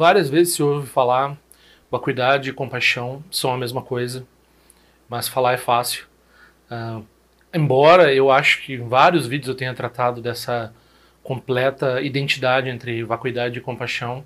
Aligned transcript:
Várias 0.00 0.30
vezes 0.30 0.54
se 0.54 0.62
ouve 0.62 0.86
falar 0.86 1.36
vacuidade 1.90 2.48
e 2.48 2.54
compaixão 2.54 3.22
são 3.30 3.52
a 3.52 3.58
mesma 3.58 3.82
coisa, 3.82 4.26
mas 5.06 5.28
falar 5.28 5.52
é 5.52 5.58
fácil. 5.58 6.06
Uh, 6.70 7.04
embora 7.52 8.10
eu 8.10 8.30
acho 8.30 8.62
que 8.62 8.72
em 8.72 8.88
vários 8.88 9.26
vídeos 9.26 9.50
eu 9.50 9.54
tenha 9.54 9.74
tratado 9.74 10.22
dessa 10.22 10.72
completa 11.22 12.00
identidade 12.00 12.70
entre 12.70 13.04
vacuidade 13.04 13.58
e 13.58 13.60
compaixão, 13.60 14.20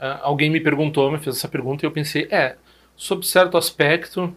uh, 0.00 0.18
alguém 0.22 0.50
me 0.50 0.58
perguntou, 0.58 1.08
me 1.08 1.18
fez 1.18 1.36
essa 1.36 1.46
pergunta 1.46 1.84
e 1.84 1.86
eu 1.86 1.92
pensei, 1.92 2.26
é, 2.28 2.56
sob 2.96 3.24
certo 3.24 3.56
aspecto, 3.56 4.34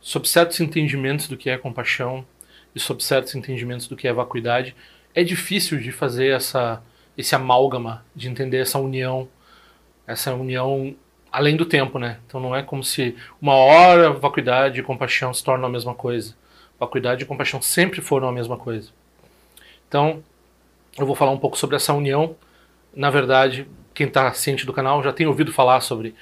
sob 0.00 0.28
certos 0.28 0.60
entendimentos 0.60 1.26
do 1.26 1.36
que 1.36 1.50
é 1.50 1.58
compaixão 1.58 2.24
e 2.72 2.78
sob 2.78 3.02
certos 3.02 3.34
entendimentos 3.34 3.88
do 3.88 3.96
que 3.96 4.06
é 4.06 4.12
vacuidade, 4.12 4.72
é 5.12 5.24
difícil 5.24 5.80
de 5.80 5.90
fazer 5.90 6.28
essa, 6.28 6.80
esse 7.18 7.34
amálgama, 7.34 8.06
de 8.14 8.28
entender 8.28 8.58
essa 8.58 8.78
união, 8.78 9.28
essa 10.06 10.34
união 10.34 10.94
além 11.30 11.56
do 11.56 11.66
tempo, 11.66 11.98
né? 11.98 12.18
Então 12.26 12.40
não 12.40 12.54
é 12.54 12.62
como 12.62 12.82
se 12.82 13.14
uma 13.40 13.54
hora 13.54 14.10
vacuidade 14.10 14.80
e 14.80 14.82
compaixão 14.82 15.34
se 15.34 15.44
tornam 15.44 15.66
a 15.66 15.70
mesma 15.70 15.94
coisa. 15.94 16.34
Vacuidade 16.78 17.24
e 17.24 17.26
compaixão 17.26 17.60
sempre 17.60 18.00
foram 18.00 18.28
a 18.28 18.32
mesma 18.32 18.56
coisa. 18.56 18.90
Então, 19.88 20.22
eu 20.98 21.06
vou 21.06 21.14
falar 21.14 21.30
um 21.30 21.38
pouco 21.38 21.56
sobre 21.58 21.76
essa 21.76 21.92
união. 21.92 22.36
Na 22.94 23.10
verdade, 23.10 23.66
quem 23.94 24.06
está 24.06 24.32
ciente 24.32 24.66
do 24.66 24.72
canal 24.72 25.02
já 25.02 25.12
tem 25.12 25.26
ouvido 25.26 25.52
falar 25.52 25.80
sobre 25.80 26.14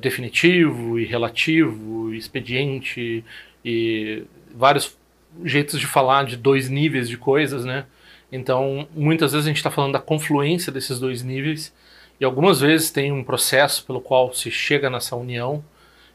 definitivo 0.00 0.98
e 0.98 1.04
relativo, 1.04 2.14
expediente 2.14 3.24
e 3.64 4.24
vários 4.54 4.96
jeitos 5.44 5.78
de 5.78 5.86
falar 5.86 6.24
de 6.24 6.36
dois 6.36 6.68
níveis 6.68 7.08
de 7.08 7.16
coisas, 7.16 7.64
né? 7.64 7.86
Então, 8.30 8.88
muitas 8.94 9.32
vezes 9.32 9.46
a 9.46 9.50
gente 9.50 9.56
está 9.56 9.70
falando 9.70 9.92
da 9.92 9.98
confluência 9.98 10.72
desses 10.72 11.00
dois 11.00 11.22
níveis 11.22 11.72
e 12.20 12.24
algumas 12.24 12.60
vezes 12.60 12.90
tem 12.90 13.10
um 13.10 13.24
processo 13.24 13.84
pelo 13.86 14.00
qual 14.00 14.32
se 14.34 14.50
chega 14.50 14.90
nessa 14.90 15.16
união 15.16 15.64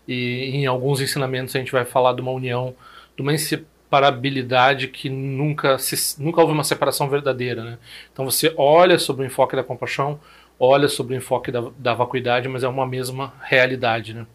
e 0.08 0.52
em 0.54 0.68
alguns 0.68 1.02
ensinamentos 1.02 1.56
a 1.56 1.60
gente 1.60 1.72
vai 1.72 1.84
falar 1.84 2.14
de 2.14 2.22
uma 2.22 2.32
união, 2.32 2.76
de 3.16 3.24
uma 3.24 3.34
inseparabilidade 3.34 4.88
que 4.90 5.10
nunca, 5.10 5.80
se, 5.80 6.22
nunca 6.22 6.42
houve 6.42 6.54
uma 6.54 6.64
separação 6.64 7.10
verdadeira, 7.10 7.64
né? 7.64 7.78
Então 8.14 8.24
você 8.24 8.54
olha 8.56 9.00
sobre 9.00 9.24
o 9.24 9.26
enfoque 9.26 9.56
da 9.56 9.64
compaixão, 9.64 10.20
olha 10.60 10.88
sobre 10.88 11.16
o 11.16 11.18
enfoque 11.18 11.52
da, 11.52 11.72
da 11.78 11.94
vacuidade, 11.96 12.48
mas 12.48 12.64
é 12.64 12.68
uma 12.68 12.86
mesma 12.86 13.34
realidade, 13.42 14.14
né? 14.14 14.28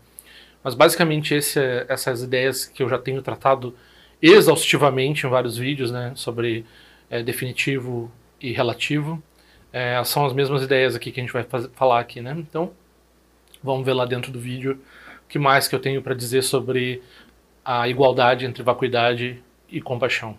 Mas 0.63 0.75
basicamente 0.75 1.35
esse, 1.35 1.61
essas 1.89 2.23
ideias 2.23 2.67
que 2.67 2.83
eu 2.83 2.89
já 2.89 2.99
tenho 2.99 3.23
tratado 3.23 3.75
exaustivamente 4.21 5.27
em 5.27 5.31
vários 5.31 5.57
vídeos, 5.57 5.91
né, 5.91 6.13
sobre 6.15 6.67
é, 7.09 7.23
definitivo 7.23 8.13
e 8.41 8.53
relativo, 8.53 9.23
é, 9.73 10.03
são 10.05 10.27
as 10.27 10.33
mesmas 10.33 10.63
ideias 10.63 10.95
aqui 10.95 11.13
que 11.13 11.21
a 11.21 11.23
gente 11.23 11.33
vai 11.33 11.43
fazer, 11.43 11.71
falar 11.71 12.01
aqui, 12.01 12.21
né? 12.21 12.35
Então, 12.37 12.73
vamos 13.63 13.85
ver 13.85 13.93
lá 13.93 14.05
dentro 14.05 14.33
do 14.33 14.41
vídeo 14.41 14.81
o 15.25 15.29
que 15.29 15.39
mais 15.39 15.69
que 15.69 15.75
eu 15.75 15.81
tenho 15.81 16.03
para 16.03 16.15
dizer 16.15 16.43
sobre 16.43 17.03
a 17.65 17.89
igualdade 17.89 18.47
entre 18.47 18.63
vacuidade 18.63 19.43
e 19.69 19.81
compaixão. 19.81 20.37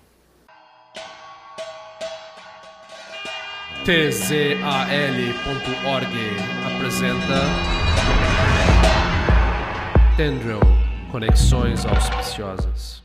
tzal.org 3.86 4.32
apresenta 6.76 7.42
Tendril 10.16 10.60
Conexões 11.12 11.84
Auspiciosas. 11.86 13.02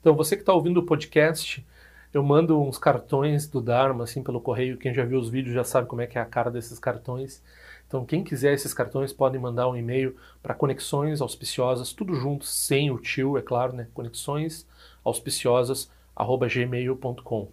Então, 0.00 0.14
você 0.14 0.36
que 0.36 0.42
está 0.42 0.54
ouvindo 0.54 0.78
o 0.78 0.82
podcast, 0.86 1.64
eu 2.12 2.22
mando 2.22 2.60
uns 2.60 2.76
cartões 2.78 3.48
do 3.48 3.60
Dharma 3.60 4.04
assim 4.04 4.22
pelo 4.22 4.40
correio. 4.40 4.76
Quem 4.76 4.94
já 4.94 5.04
viu 5.04 5.18
os 5.18 5.30
vídeos 5.30 5.54
já 5.54 5.64
sabe 5.64 5.88
como 5.88 6.02
é 6.02 6.06
que 6.06 6.18
é 6.18 6.20
a 6.20 6.26
cara 6.26 6.50
desses 6.50 6.78
cartões. 6.78 7.42
Então, 7.86 8.04
quem 8.04 8.24
quiser 8.24 8.54
esses 8.54 8.72
cartões 8.72 9.12
podem 9.12 9.40
mandar 9.40 9.68
um 9.68 9.76
e-mail 9.76 10.16
para 10.42 10.54
conexões 10.54 11.20
auspiciosas, 11.20 11.92
tudo 11.92 12.14
junto, 12.14 12.46
sem 12.46 12.90
o 12.90 12.98
tio, 12.98 13.36
é 13.36 13.42
claro, 13.42 13.74
né? 13.74 13.86
Conexões 13.92 14.66
auspiciosas@gmail.com 15.04 17.48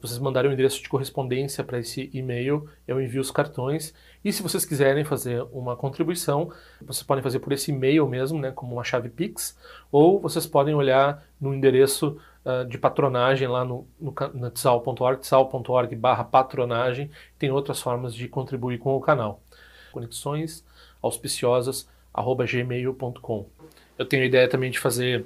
vocês 0.00 0.18
mandarem 0.18 0.50
o 0.50 0.54
endereço 0.54 0.82
de 0.82 0.88
correspondência 0.88 1.64
para 1.64 1.78
esse 1.78 2.08
e-mail, 2.12 2.68
eu 2.86 3.00
envio 3.00 3.20
os 3.20 3.30
cartões. 3.30 3.94
E 4.24 4.32
se 4.32 4.42
vocês 4.42 4.64
quiserem 4.64 5.04
fazer 5.04 5.44
uma 5.52 5.76
contribuição, 5.76 6.52
vocês 6.80 7.02
podem 7.02 7.22
fazer 7.22 7.40
por 7.40 7.52
esse 7.52 7.72
e-mail 7.72 8.06
mesmo, 8.08 8.38
né, 8.38 8.52
como 8.52 8.74
uma 8.74 8.84
chave 8.84 9.08
Pix, 9.08 9.56
ou 9.90 10.20
vocês 10.20 10.46
podem 10.46 10.74
olhar 10.74 11.24
no 11.40 11.54
endereço 11.54 12.18
uh, 12.44 12.64
de 12.66 12.78
patronagem 12.78 13.48
lá 13.48 13.64
no, 13.64 13.86
no, 14.00 14.14
no 14.34 14.50
tsal.org, 14.50 15.20
tsal.org 15.20 15.94
barra 15.96 16.24
patronagem, 16.24 17.10
tem 17.38 17.50
outras 17.50 17.80
formas 17.80 18.14
de 18.14 18.28
contribuir 18.28 18.78
com 18.78 18.96
o 18.96 19.00
canal. 19.00 19.42
Conexões 19.92 20.64
auspiciosas 21.02 21.88
arroba 22.12 22.46
gmail.com. 22.46 23.46
Eu 23.98 24.06
tenho 24.06 24.22
a 24.22 24.26
ideia 24.26 24.48
também 24.48 24.70
de 24.70 24.78
fazer, 24.78 25.24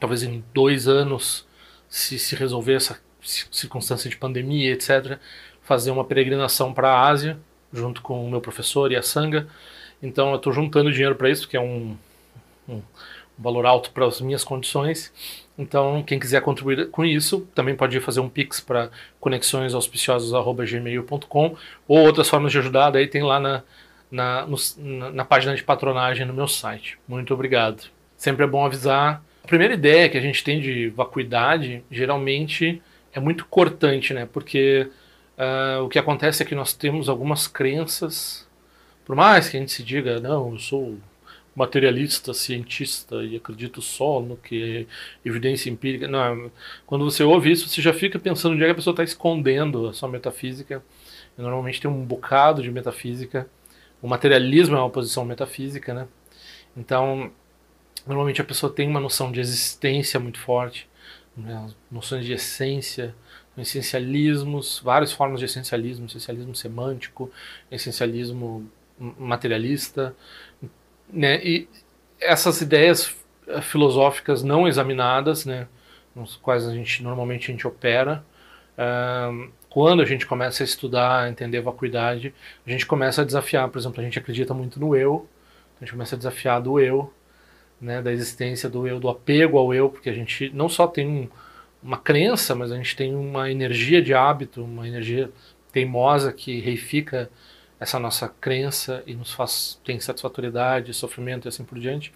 talvez 0.00 0.22
em 0.22 0.44
dois 0.52 0.88
anos, 0.88 1.46
se, 1.88 2.18
se 2.18 2.34
resolver 2.34 2.74
essa 2.74 3.00
circunstância 3.22 4.08
de 4.10 4.16
pandemia, 4.16 4.72
etc., 4.72 5.18
fazer 5.62 5.90
uma 5.90 6.04
peregrinação 6.04 6.74
para 6.74 6.90
a 6.90 7.08
Ásia, 7.08 7.38
junto 7.72 8.02
com 8.02 8.24
o 8.24 8.30
meu 8.30 8.40
professor 8.40 8.92
e 8.92 8.96
a 8.96 9.02
Sangha. 9.02 9.46
Então 10.02 10.30
eu 10.30 10.36
estou 10.36 10.52
juntando 10.52 10.92
dinheiro 10.92 11.14
para 11.14 11.30
isso, 11.30 11.42
porque 11.42 11.56
é 11.56 11.60
um, 11.60 11.96
um, 12.68 12.74
um 12.74 12.82
valor 13.38 13.64
alto 13.64 13.90
para 13.90 14.06
as 14.06 14.20
minhas 14.20 14.44
condições. 14.44 15.12
Então, 15.56 16.02
quem 16.02 16.18
quiser 16.18 16.42
contribuir 16.42 16.90
com 16.90 17.04
isso, 17.04 17.46
também 17.54 17.76
pode 17.76 18.00
fazer 18.00 18.18
um 18.20 18.28
pix 18.28 18.60
para 18.60 18.90
conexõesauspiciosos.gmail.com 19.20 21.56
ou 21.86 21.98
outras 21.98 22.28
formas 22.28 22.50
de 22.50 22.58
ajudar, 22.58 22.90
daí 22.90 23.06
tem 23.06 23.22
lá 23.22 23.38
na, 23.38 23.62
na, 24.10 24.44
no, 24.46 24.56
na, 24.78 25.10
na 25.10 25.24
página 25.24 25.54
de 25.54 25.62
patronagem 25.62 26.26
no 26.26 26.34
meu 26.34 26.48
site. 26.48 26.98
Muito 27.06 27.32
obrigado. 27.32 27.84
Sempre 28.16 28.44
é 28.44 28.48
bom 28.48 28.66
avisar. 28.66 29.22
A 29.44 29.46
primeira 29.46 29.74
ideia 29.74 30.08
que 30.08 30.18
a 30.18 30.20
gente 30.20 30.42
tem 30.42 30.60
de 30.60 30.88
vacuidade, 30.88 31.84
geralmente, 31.90 32.82
é 33.12 33.20
muito 33.20 33.46
cortante, 33.46 34.12
né? 34.12 34.28
Porque 34.32 34.88
uh, 35.38 35.82
o 35.82 35.88
que 35.88 35.98
acontece 35.98 36.42
é 36.42 36.46
que 36.46 36.54
nós 36.54 36.72
temos 36.72 37.08
algumas 37.08 37.46
crenças, 37.46 38.48
por 39.04 39.14
mais 39.14 39.48
que 39.48 39.56
a 39.56 39.60
gente 39.60 39.70
se 39.70 39.82
diga, 39.82 40.18
não, 40.18 40.52
eu 40.52 40.58
sou 40.58 40.98
materialista, 41.54 42.34
cientista 42.34 43.22
e 43.22 43.36
acredito 43.36 43.80
só 43.80 44.20
no 44.20 44.36
que 44.36 44.86
é 45.24 45.28
evidência 45.28 45.70
empírica. 45.70 46.08
Não, 46.08 46.50
quando 46.86 47.04
você 47.04 47.22
ouve 47.22 47.50
isso, 47.52 47.68
você 47.68 47.80
já 47.80 47.92
fica 47.92 48.18
pensando 48.18 48.54
onde 48.54 48.62
é 48.62 48.66
que 48.66 48.72
a 48.72 48.76
pessoa 48.76 48.92
está 48.92 49.04
escondendo 49.04 49.88
a 49.88 49.92
sua 49.92 50.08
metafísica. 50.08 50.82
E 51.38 51.42
normalmente 51.42 51.80
tem 51.80 51.90
um 51.90 52.04
bocado 52.04 52.62
de 52.62 52.70
metafísica. 52.70 53.48
O 54.02 54.08
materialismo 54.08 54.76
é 54.76 54.78
uma 54.78 54.90
posição 54.90 55.24
metafísica, 55.24 55.94
né? 55.94 56.08
Então, 56.76 57.30
normalmente 58.06 58.40
a 58.40 58.44
pessoa 58.44 58.72
tem 58.72 58.88
uma 58.88 59.00
noção 59.00 59.32
de 59.32 59.40
existência 59.40 60.18
muito 60.20 60.38
forte 60.38 60.88
né, 61.36 61.66
noções 61.90 62.24
de 62.24 62.32
essência, 62.32 63.14
essencialismos, 63.56 64.80
várias 64.82 65.12
formas 65.12 65.40
de 65.40 65.46
essencialismo, 65.46 66.06
essencialismo 66.06 66.54
semântico, 66.54 67.30
essencialismo 67.70 68.70
materialista, 68.98 70.14
né, 71.12 71.40
e 71.44 71.68
essas 72.20 72.60
ideias 72.60 73.14
eh, 73.46 73.60
filosóficas 73.60 74.42
não 74.42 74.66
examinadas, 74.66 75.44
né, 75.44 75.68
nos 76.14 76.36
quais 76.36 76.66
a 76.66 76.74
gente 76.74 77.02
normalmente 77.02 77.50
a 77.50 77.52
gente 77.52 77.66
opera, 77.66 78.24
uh, 78.78 79.50
quando 79.68 80.00
a 80.00 80.04
gente 80.04 80.26
começa 80.26 80.62
a 80.62 80.64
estudar, 80.64 81.24
a 81.24 81.28
entender 81.28 81.58
a 81.58 81.62
vacuidade, 81.62 82.32
a 82.64 82.70
gente 82.70 82.86
começa 82.86 83.22
a 83.22 83.24
desafiar, 83.24 83.68
por 83.68 83.78
exemplo, 83.78 84.00
a 84.00 84.04
gente 84.04 84.18
acredita 84.18 84.54
muito 84.54 84.78
no 84.78 84.94
eu, 84.94 85.28
a 85.80 85.84
gente 85.84 85.92
começa 85.92 86.14
a 86.14 86.18
desafiar 86.18 86.62
do 86.62 86.78
eu, 86.78 87.12
né, 87.80 88.00
da 88.00 88.12
existência 88.12 88.68
do 88.68 88.86
eu, 88.86 89.00
do 89.00 89.08
apego 89.08 89.58
ao 89.58 89.74
eu, 89.74 89.90
porque 89.90 90.08
a 90.08 90.12
gente 90.12 90.50
não 90.54 90.68
só 90.68 90.86
tem 90.86 91.06
um, 91.06 91.28
uma 91.82 91.98
crença, 91.98 92.54
mas 92.54 92.70
a 92.70 92.76
gente 92.76 92.94
tem 92.96 93.14
uma 93.14 93.50
energia 93.50 94.00
de 94.00 94.14
hábito, 94.14 94.62
uma 94.64 94.86
energia 94.86 95.30
teimosa 95.72 96.32
que 96.32 96.60
reifica 96.60 97.28
essa 97.84 97.98
nossa 97.98 98.28
crença 98.40 99.02
e 99.06 99.14
nos 99.14 99.32
faz 99.32 99.78
ter 99.84 99.92
insatisfatoriedade, 99.92 100.94
sofrimento 100.94 101.46
e 101.46 101.48
assim 101.50 101.64
por 101.64 101.78
diante. 101.78 102.12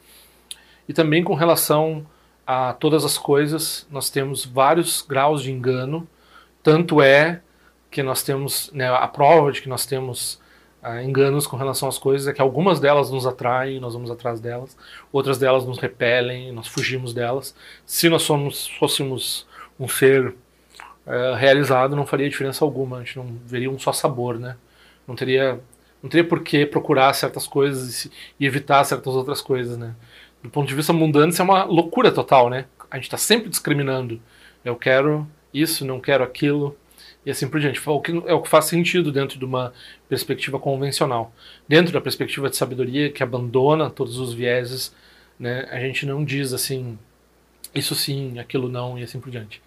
E 0.89 0.95
também 0.95 1.23
com 1.23 1.35
relação 1.35 2.07
a 2.47 2.73
todas 2.73 3.05
as 3.05 3.19
coisas, 3.19 3.87
nós 3.91 4.09
temos 4.09 4.47
vários 4.47 5.03
graus 5.03 5.43
de 5.43 5.53
engano, 5.53 6.09
tanto 6.63 7.03
é 7.03 7.43
que 7.91 8.03
nós 8.03 8.23
temos 8.23 8.71
né, 8.73 8.89
a 8.89 9.07
prova 9.07 9.53
de 9.53 9.61
que 9.61 9.69
nós 9.69 9.85
temos 9.85 10.41
uh, 10.83 11.03
enganos 11.03 11.47
com 11.47 11.59
relação 11.59 11.87
às 11.87 11.99
coisas 11.99 12.27
é 12.27 12.33
que 12.33 12.41
algumas 12.41 12.81
delas 12.81 13.11
nos 13.11 13.27
atraem, 13.27 13.79
nós 13.79 13.93
vamos 13.93 14.11
atrás 14.11 14.41
delas, 14.41 14.75
outras 15.13 15.37
delas 15.37 15.67
nos 15.67 15.79
repelem, 15.79 16.51
nós 16.51 16.67
fugimos 16.67 17.13
delas. 17.13 17.55
Se 17.85 18.09
nós 18.09 18.23
somos, 18.23 18.67
fôssemos 18.79 19.47
um 19.79 19.87
ser 19.87 20.29
uh, 21.07 21.35
realizado, 21.37 21.95
não 21.95 22.07
faria 22.07 22.31
diferença 22.31 22.65
alguma, 22.65 22.97
a 22.97 23.01
gente 23.01 23.19
não 23.19 23.39
veria 23.45 23.71
um 23.71 23.79
só 23.79 23.93
sabor, 23.93 24.39
né? 24.39 24.57
Não 25.09 25.17
teria, 25.17 25.59
não 26.03 26.11
teria 26.11 26.29
por 26.29 26.43
que 26.43 26.67
procurar 26.67 27.15
certas 27.15 27.47
coisas 27.49 28.11
e, 28.39 28.47
evitar 28.47 28.85
certas 28.85 29.15
outras 29.15 29.41
coisas, 29.41 29.79
né? 29.79 29.95
Do 30.43 30.51
ponto 30.51 30.69
de 30.69 30.75
vista 30.75 30.93
mundano, 30.93 31.31
isso 31.33 31.41
é 31.43 31.45
uma 31.45 31.65
loucura 31.65 32.13
total, 32.13 32.51
né? 32.51 32.67
A 32.91 32.97
gente 32.97 33.07
está 33.07 33.17
sempre 33.17 33.49
discriminando. 33.49 34.21
Eu 34.65 34.77
quero 34.77 35.27
isso, 35.53 35.85
não 35.85 35.99
quero 35.99 36.23
aquilo. 36.23 36.77
e 37.25 37.31
assim 37.31 37.49
por 37.49 37.59
diante. 37.61 37.81
O 37.85 38.01
que, 38.01 38.13
é 38.27 38.35
o 38.35 38.43
que 38.43 38.49
faz 38.49 38.67
sentido 38.67 39.11
dentro 39.11 39.39
de 39.39 39.45
uma 39.45 39.73
perspectiva 40.09 40.59
convencional. 40.59 41.33
Dentro 41.67 41.93
da 41.93 42.01
perspectiva 42.01 42.49
de 42.51 42.57
sabedoria, 42.57 43.11
que 43.11 43.23
abandona 43.23 43.91
todos 43.91 44.19
os 44.19 44.33
vieses, 44.33 44.95
né, 45.39 45.67
a 45.71 45.81
gente 45.81 46.07
não 46.07 46.25
diz 46.25 46.53
assim, 46.53 46.99
isso 47.75 47.95
sim, 47.95 48.39
aquilo 48.39 48.69
não, 48.69 48.99
e 48.99 49.03
assim 49.03 49.21
por 49.21 49.31
diante. 49.31 49.63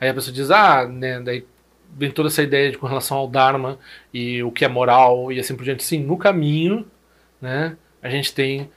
Aí 0.00 0.08
a 0.08 0.14
pessoa 0.14 0.34
diz, 0.34 0.50
ah, 0.50 0.86
né, 0.86 1.20
daí 1.20 1.44
vem 1.96 2.10
toda 2.10 2.28
essa 2.28 2.42
ideia 2.42 2.70
de, 2.70 2.78
com 2.78 2.86
relação 2.86 3.16
ao 3.16 3.28
Dharma 3.28 3.78
e 4.12 4.42
o 4.42 4.50
que 4.50 4.64
é 4.64 4.68
moral 4.68 5.30
e 5.32 5.38
assim 5.38 5.56
por 5.56 5.64
diante. 5.64 5.84
Sim, 5.84 6.00
no 6.00 6.16
caminho, 6.16 6.86
né, 7.40 7.76
a 8.02 8.08
gente 8.08 8.32
tem 8.34 8.70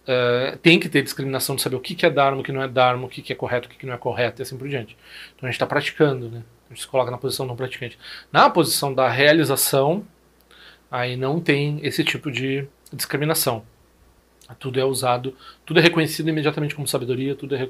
Uh, 0.00 0.56
tem 0.58 0.80
que 0.80 0.88
ter 0.88 1.02
discriminação 1.02 1.54
de 1.54 1.62
saber 1.62 1.76
o 1.76 1.80
que, 1.80 1.94
que 1.94 2.04
é 2.04 2.10
Dharma, 2.10 2.40
o 2.40 2.42
que 2.42 2.50
não 2.50 2.62
é 2.62 2.66
Dharma, 2.66 3.06
o 3.06 3.08
que, 3.08 3.22
que 3.22 3.32
é 3.32 3.36
correto, 3.36 3.68
o 3.68 3.70
que, 3.70 3.76
que 3.76 3.86
não 3.86 3.92
é 3.92 3.98
correto 3.98 4.40
e 4.40 4.42
assim 4.42 4.56
por 4.56 4.68
diante. 4.68 4.96
Então 5.36 5.46
a 5.46 5.50
gente 5.50 5.56
está 5.56 5.66
praticando, 5.66 6.28
né? 6.28 6.42
A 6.68 6.74
gente 6.74 6.82
se 6.82 6.88
coloca 6.88 7.10
na 7.10 7.18
posição 7.18 7.46
não 7.46 7.54
praticante. 7.54 7.98
Na 8.32 8.48
posição 8.48 8.94
da 8.94 9.08
realização, 9.08 10.04
aí 10.90 11.16
não 11.16 11.38
tem 11.38 11.78
esse 11.82 12.02
tipo 12.02 12.30
de 12.30 12.66
discriminação. 12.92 13.62
Tudo 14.58 14.80
é 14.80 14.84
usado, 14.84 15.34
tudo 15.64 15.80
é 15.80 15.82
reconhecido 15.82 16.28
imediatamente 16.28 16.74
como 16.74 16.86
sabedoria, 16.86 17.34
tudo 17.34 17.54
é 17.54 17.68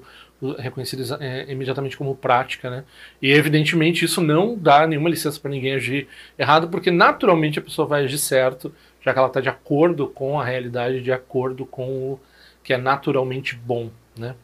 reconhecido 0.59 1.03
é, 1.21 1.51
imediatamente 1.51 1.97
como 1.97 2.15
prática, 2.15 2.71
né? 2.71 2.85
E 3.21 3.31
evidentemente 3.31 4.05
isso 4.05 4.21
não 4.21 4.57
dá 4.57 4.87
nenhuma 4.87 5.11
licença 5.11 5.39
para 5.39 5.51
ninguém 5.51 5.75
agir 5.75 6.09
errado, 6.39 6.69
porque 6.69 6.91
naturalmente 6.91 7.59
a 7.59 7.63
pessoa 7.63 7.87
vai 7.87 8.05
agir 8.05 8.19
certo, 8.19 8.75
já 9.03 9.13
que 9.13 9.19
ela 9.19 9.29
está 9.29 9.41
de 9.41 9.49
acordo 9.49 10.07
com 10.09 10.41
a 10.41 10.45
realidade, 10.45 11.03
de 11.03 11.13
acordo 11.13 11.67
com 11.67 12.13
o 12.13 12.21
que 12.63 12.73
é 12.73 12.79
naturalmente 12.79 13.55
bom, 13.55 13.91
né? 14.17 14.35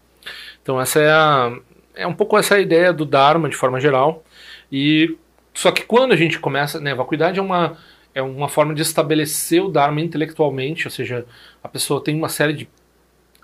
Então 0.62 0.80
essa 0.80 1.00
é 1.00 1.10
a, 1.10 1.58
é 1.94 2.06
um 2.06 2.14
pouco 2.14 2.36
essa 2.36 2.58
ideia 2.58 2.92
do 2.92 3.04
Dharma 3.04 3.48
de 3.48 3.56
forma 3.56 3.80
geral. 3.80 4.24
E 4.70 5.16
só 5.54 5.72
que 5.72 5.82
quando 5.82 6.12
a 6.12 6.16
gente 6.16 6.38
começa, 6.38 6.78
né, 6.78 6.94
vacuidade 6.94 7.38
é 7.38 7.42
uma 7.42 7.78
é 8.16 8.22
uma 8.22 8.48
forma 8.48 8.74
de 8.74 8.80
estabelecer 8.80 9.62
o 9.62 9.68
Dharma 9.68 10.00
intelectualmente, 10.00 10.86
ou 10.86 10.90
seja, 10.90 11.26
a 11.62 11.68
pessoa 11.68 12.02
tem 12.02 12.16
uma 12.16 12.30
série 12.30 12.54
de 12.54 12.64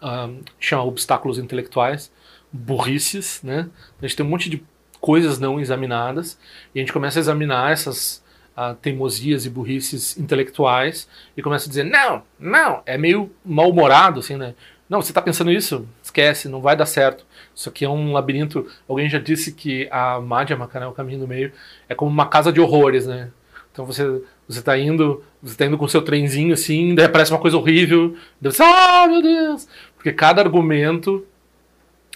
uh, 0.00 0.42
chama 0.58 0.82
obstáculos 0.82 1.38
intelectuais, 1.38 2.10
burrices, 2.50 3.42
né? 3.42 3.68
A 4.00 4.06
gente 4.06 4.16
tem 4.16 4.24
um 4.24 4.30
monte 4.30 4.48
de 4.48 4.64
coisas 4.98 5.38
não 5.38 5.60
examinadas 5.60 6.38
e 6.74 6.78
a 6.78 6.80
gente 6.80 6.92
começa 6.92 7.18
a 7.18 7.20
examinar 7.20 7.70
essas 7.70 8.24
uh, 8.56 8.74
teimosias 8.76 9.44
e 9.44 9.50
burrices 9.50 10.16
intelectuais 10.16 11.06
e 11.36 11.42
começa 11.42 11.66
a 11.66 11.68
dizer 11.68 11.84
não, 11.84 12.22
não, 12.38 12.82
é 12.86 12.96
meio 12.96 13.30
mal-humorado 13.44 14.20
assim, 14.20 14.36
né? 14.38 14.54
Não, 14.88 15.02
você 15.02 15.10
está 15.10 15.20
pensando 15.20 15.52
isso? 15.52 15.86
Esquece, 16.02 16.48
não 16.48 16.62
vai 16.62 16.74
dar 16.74 16.86
certo. 16.86 17.26
Isso 17.54 17.68
aqui 17.68 17.84
é 17.84 17.88
um 17.90 18.12
labirinto. 18.12 18.70
Alguém 18.88 19.08
já 19.08 19.18
disse 19.18 19.52
que 19.52 19.86
a 19.90 20.18
Madhyamaka, 20.18 20.80
né, 20.80 20.86
o 20.86 20.92
caminho 20.92 21.20
do 21.20 21.28
meio, 21.28 21.52
é 21.90 21.94
como 21.94 22.10
uma 22.10 22.26
casa 22.26 22.50
de 22.50 22.60
horrores, 22.60 23.06
né? 23.06 23.30
Então 23.70 23.86
você 23.86 24.22
você 24.52 24.60
está 24.60 24.78
indo, 24.78 25.22
você 25.42 25.56
tá 25.56 25.66
indo 25.66 25.78
com 25.78 25.88
seu 25.88 26.02
trenzinho 26.02 26.54
assim, 26.54 26.94
daí 26.94 27.06
aparece 27.06 27.32
uma 27.32 27.40
coisa 27.40 27.56
horrível, 27.56 28.16
daí 28.40 28.52
você, 28.52 28.62
ah, 28.62 29.06
meu 29.08 29.22
Deus! 29.22 29.68
Porque 29.96 30.12
cada 30.12 30.42
argumento 30.42 31.24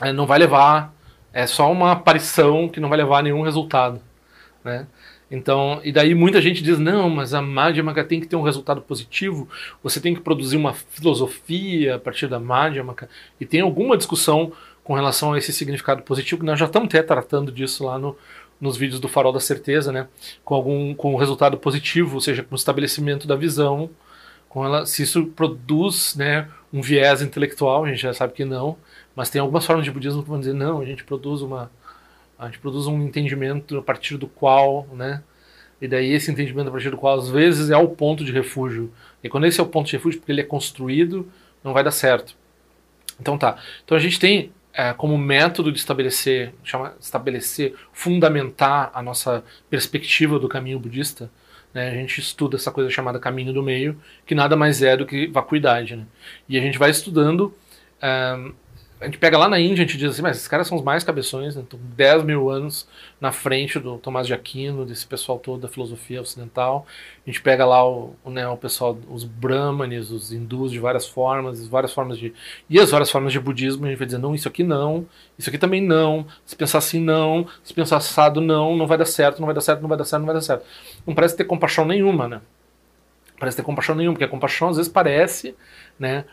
é, 0.00 0.12
não 0.12 0.26
vai 0.26 0.38
levar, 0.38 0.94
é 1.32 1.46
só 1.46 1.70
uma 1.70 1.92
aparição 1.92 2.68
que 2.68 2.80
não 2.80 2.88
vai 2.88 2.98
levar 2.98 3.18
a 3.18 3.22
nenhum 3.22 3.42
resultado, 3.42 4.00
né? 4.64 4.86
Então, 5.30 5.80
e 5.82 5.90
daí 5.90 6.14
muita 6.14 6.40
gente 6.40 6.62
diz: 6.62 6.78
não, 6.78 7.10
mas 7.10 7.34
a 7.34 7.42
Madhyamaka 7.42 8.04
tem 8.04 8.20
que 8.20 8.28
ter 8.28 8.36
um 8.36 8.42
resultado 8.42 8.80
positivo, 8.80 9.48
você 9.82 10.00
tem 10.00 10.14
que 10.14 10.20
produzir 10.20 10.56
uma 10.56 10.72
filosofia 10.72 11.96
a 11.96 11.98
partir 11.98 12.28
da 12.28 12.38
Madhyamaka, 12.38 13.08
e 13.40 13.44
tem 13.44 13.60
alguma 13.60 13.96
discussão 13.96 14.52
com 14.84 14.94
relação 14.94 15.32
a 15.32 15.38
esse 15.38 15.52
significado 15.52 16.02
positivo, 16.02 16.44
nós 16.44 16.60
já 16.60 16.66
estamos 16.66 16.86
até 16.86 17.02
tratando 17.02 17.50
disso 17.50 17.84
lá 17.84 17.98
no, 17.98 18.16
nos 18.60 18.76
vídeos 18.76 19.00
do 19.00 19.08
Farol 19.08 19.32
da 19.32 19.40
Certeza, 19.40 19.92
né? 19.92 20.08
com 20.44 20.54
algum 20.54 20.94
com 20.94 21.14
um 21.14 21.16
resultado 21.16 21.58
positivo, 21.58 22.14
ou 22.14 22.20
seja, 22.20 22.42
com 22.42 22.54
o 22.54 22.56
estabelecimento 22.56 23.26
da 23.26 23.36
visão, 23.36 23.90
com 24.48 24.64
ela, 24.64 24.86
se 24.86 25.02
isso 25.02 25.26
produz 25.26 26.14
né, 26.16 26.48
um 26.72 26.80
viés 26.80 27.20
intelectual, 27.20 27.84
a 27.84 27.88
gente 27.88 28.00
já 28.00 28.14
sabe 28.14 28.32
que 28.32 28.44
não, 28.44 28.76
mas 29.14 29.28
tem 29.28 29.40
algumas 29.40 29.66
formas 29.66 29.84
de 29.84 29.90
budismo 29.90 30.22
que 30.22 30.28
vão 30.28 30.40
dizer: 30.40 30.54
não, 30.54 30.80
a 30.80 30.84
gente 30.84 31.04
produz 31.04 31.42
uma 31.42 31.70
a 32.38 32.46
gente 32.46 32.58
produz 32.58 32.86
um 32.86 33.02
entendimento 33.02 33.78
a 33.78 33.82
partir 33.82 34.16
do 34.16 34.26
qual, 34.26 34.86
né? 34.92 35.22
E 35.80 35.88
daí 35.88 36.12
esse 36.12 36.30
entendimento 36.30 36.68
a 36.68 36.70
partir 36.70 36.90
do 36.90 36.96
qual 36.96 37.18
às 37.18 37.28
vezes 37.28 37.70
é 37.70 37.76
o 37.76 37.88
ponto 37.88 38.24
de 38.24 38.32
refúgio. 38.32 38.92
E 39.22 39.28
quando 39.28 39.46
esse 39.46 39.60
é 39.60 39.62
o 39.62 39.66
ponto 39.66 39.86
de 39.86 39.96
refúgio, 39.96 40.20
porque 40.20 40.32
ele 40.32 40.40
é 40.40 40.44
construído, 40.44 41.30
não 41.62 41.72
vai 41.72 41.82
dar 41.82 41.90
certo. 41.90 42.34
Então 43.20 43.38
tá. 43.38 43.58
Então 43.84 43.96
a 43.96 44.00
gente 44.00 44.18
tem 44.18 44.52
é, 44.76 44.92
como 44.92 45.16
método 45.16 45.72
de 45.72 45.78
estabelecer, 45.78 46.52
chama, 46.62 46.94
estabelecer, 47.00 47.74
fundamentar 47.94 48.90
a 48.92 49.02
nossa 49.02 49.42
perspectiva 49.70 50.38
do 50.38 50.48
caminho 50.48 50.78
budista, 50.78 51.30
né, 51.72 51.88
a 51.88 51.94
gente 51.94 52.20
estuda 52.20 52.56
essa 52.56 52.70
coisa 52.70 52.90
chamada 52.90 53.18
caminho 53.18 53.54
do 53.54 53.62
meio, 53.62 53.98
que 54.26 54.34
nada 54.34 54.54
mais 54.54 54.82
é 54.82 54.94
do 54.94 55.06
que 55.06 55.26
vacuidade. 55.28 55.96
Né? 55.96 56.04
E 56.46 56.58
a 56.58 56.60
gente 56.60 56.78
vai 56.78 56.90
estudando 56.90 57.54
é, 58.02 58.50
a 58.98 59.04
gente 59.04 59.18
pega 59.18 59.36
lá 59.36 59.46
na 59.46 59.60
Índia, 59.60 59.84
a 59.84 59.86
gente 59.86 59.98
diz 59.98 60.12
assim, 60.12 60.22
mas 60.22 60.38
esses 60.38 60.48
caras 60.48 60.66
são 60.66 60.78
os 60.78 60.82
mais 60.82 61.04
cabeções, 61.04 61.54
né? 61.54 61.62
Estão 61.62 61.78
10 61.96 62.24
mil 62.24 62.48
anos 62.48 62.88
na 63.20 63.30
frente 63.30 63.78
do 63.78 63.98
Tomás 63.98 64.26
de 64.26 64.32
Aquino, 64.32 64.86
desse 64.86 65.06
pessoal 65.06 65.38
todo 65.38 65.60
da 65.60 65.68
filosofia 65.68 66.20
ocidental. 66.20 66.86
A 67.26 67.28
gente 67.28 67.42
pega 67.42 67.66
lá 67.66 67.86
o, 67.86 68.14
né, 68.24 68.48
o 68.48 68.56
pessoal, 68.56 68.98
os 69.10 69.22
brahmanes, 69.22 70.10
os 70.10 70.32
hindus 70.32 70.72
de 70.72 70.78
várias 70.78 71.06
formas, 71.06 71.66
várias 71.68 71.92
formas 71.92 72.18
de. 72.18 72.32
E 72.70 72.80
as 72.80 72.90
várias 72.90 73.10
formas 73.10 73.32
de 73.32 73.38
budismo, 73.38 73.84
a 73.84 73.88
gente 73.90 73.98
vai 73.98 74.06
dizer, 74.06 74.18
não, 74.18 74.34
isso 74.34 74.48
aqui 74.48 74.64
não, 74.64 75.06
isso 75.38 75.50
aqui 75.50 75.58
também 75.58 75.82
não, 75.82 76.26
se 76.46 76.56
pensar 76.56 76.78
assim 76.78 77.00
não, 77.00 77.46
se 77.62 77.74
pensar 77.74 77.98
assado 77.98 78.40
não, 78.40 78.74
não 78.76 78.86
vai 78.86 78.96
dar 78.96 79.04
certo, 79.04 79.40
não 79.40 79.46
vai 79.46 79.54
dar 79.54 79.60
certo, 79.60 79.82
não 79.82 79.88
vai 79.88 79.98
dar 79.98 80.04
certo, 80.04 80.20
não 80.20 80.26
vai 80.26 80.34
dar 80.34 80.40
certo. 80.40 80.64
Não 81.06 81.14
parece 81.14 81.36
ter 81.36 81.44
compaixão 81.44 81.84
nenhuma, 81.84 82.26
né? 82.26 82.40
Parece 83.38 83.58
ter 83.58 83.62
compaixão 83.62 83.94
nenhuma, 83.94 84.14
porque 84.14 84.24
a 84.24 84.28
compaixão 84.28 84.70
às 84.70 84.76
vezes 84.76 84.90
parece, 84.90 85.54
né? 85.98 86.24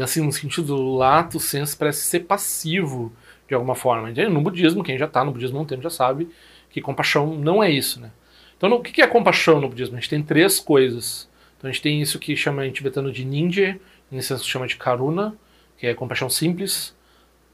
Assim, 0.00 0.24
no 0.24 0.32
sentido 0.32 0.76
lato 0.96 1.38
senso, 1.38 1.76
parece 1.76 2.02
ser 2.04 2.20
passivo 2.20 3.12
de 3.48 3.54
alguma 3.54 3.74
forma. 3.74 4.10
No 4.10 4.40
budismo, 4.40 4.82
quem 4.82 4.98
já 4.98 5.04
está 5.06 5.24
no 5.24 5.32
budismo 5.32 5.58
há 5.58 5.62
um 5.62 5.66
tempo 5.66 5.82
já 5.82 5.90
sabe 5.90 6.28
que 6.70 6.80
compaixão 6.80 7.34
não 7.36 7.62
é 7.62 7.70
isso, 7.70 8.00
né? 8.00 8.10
Então, 8.56 8.72
o 8.72 8.82
que 8.82 9.02
é 9.02 9.06
compaixão 9.06 9.60
no 9.60 9.68
budismo? 9.68 9.96
A 9.96 10.00
gente 10.00 10.10
tem 10.10 10.22
três 10.22 10.58
coisas. 10.58 11.28
Então, 11.56 11.68
a 11.68 11.72
gente 11.72 11.82
tem 11.82 12.00
isso 12.00 12.18
que 12.18 12.34
chama 12.34 12.66
em 12.66 12.72
tibetano 12.72 13.12
de 13.12 13.24
ninja, 13.24 13.78
em 14.10 14.20
senso 14.20 14.44
chama 14.44 14.66
de 14.66 14.76
karuna, 14.76 15.36
que 15.76 15.86
é 15.86 15.94
compaixão 15.94 16.30
simples, 16.30 16.96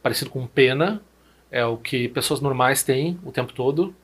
parecido 0.02 0.30
com 0.30 0.46
pena, 0.46 1.02
é 1.50 1.64
o 1.64 1.76
que 1.76 2.08
pessoas 2.08 2.40
normais 2.40 2.82
têm 2.82 3.18
o 3.24 3.32
tempo 3.32 3.52
todo, 3.52 3.94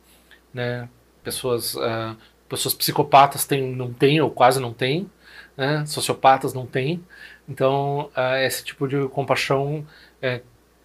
né? 0.52 0.88
Pessoas, 1.22 1.74
uh, 1.74 2.16
pessoas 2.48 2.74
psicopatas 2.74 3.44
têm, 3.44 3.74
não 3.74 3.92
têm 3.92 4.20
ou 4.20 4.30
quase 4.30 4.60
não 4.60 4.72
têm, 4.72 5.10
né? 5.56 5.84
sociopatas 5.86 6.52
não 6.52 6.66
têm. 6.66 7.02
Então, 7.48 8.10
uh, 8.16 8.36
esse 8.44 8.64
tipo 8.64 8.88
de 8.88 9.08
compaixão 9.08 9.86
é, 10.20 10.40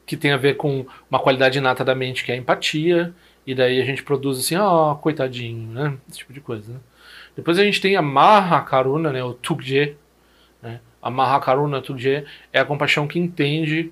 que 0.06 0.16
tem 0.16 0.32
a 0.32 0.38
ver 0.38 0.56
com 0.56 0.86
uma 1.10 1.20
qualidade 1.20 1.58
inata 1.58 1.84
da 1.84 1.96
mente, 1.96 2.24
que 2.24 2.32
é 2.32 2.36
a 2.36 2.38
empatia, 2.38 3.14
e 3.46 3.56
daí 3.56 3.82
a 3.82 3.86
gente 3.86 4.04
produz 4.04 4.40
assim, 4.40 4.56
ó, 4.56 4.92
oh, 4.92 4.96
coitadinho, 4.98 5.72
né? 5.72 5.98
Esse 6.10 6.20
tipo 6.20 6.34
de 6.34 6.42
coisa. 6.42 6.74
Né? 6.74 6.80
Depois 7.36 7.58
a 7.58 7.64
gente 7.64 7.82
tem 7.82 7.96
a 7.96 8.02
Mahakaruna, 8.02 9.12
né? 9.12 9.24
o 9.24 9.34
Tugje. 9.34 9.96
Né? 10.62 10.80
A 11.02 11.10
Mahakaruna 11.10 11.82
Tugje 11.82 12.26
é 12.54 12.60
a 12.60 12.66
compaixão 12.66 13.08
que 13.08 13.18
entende 13.18 13.92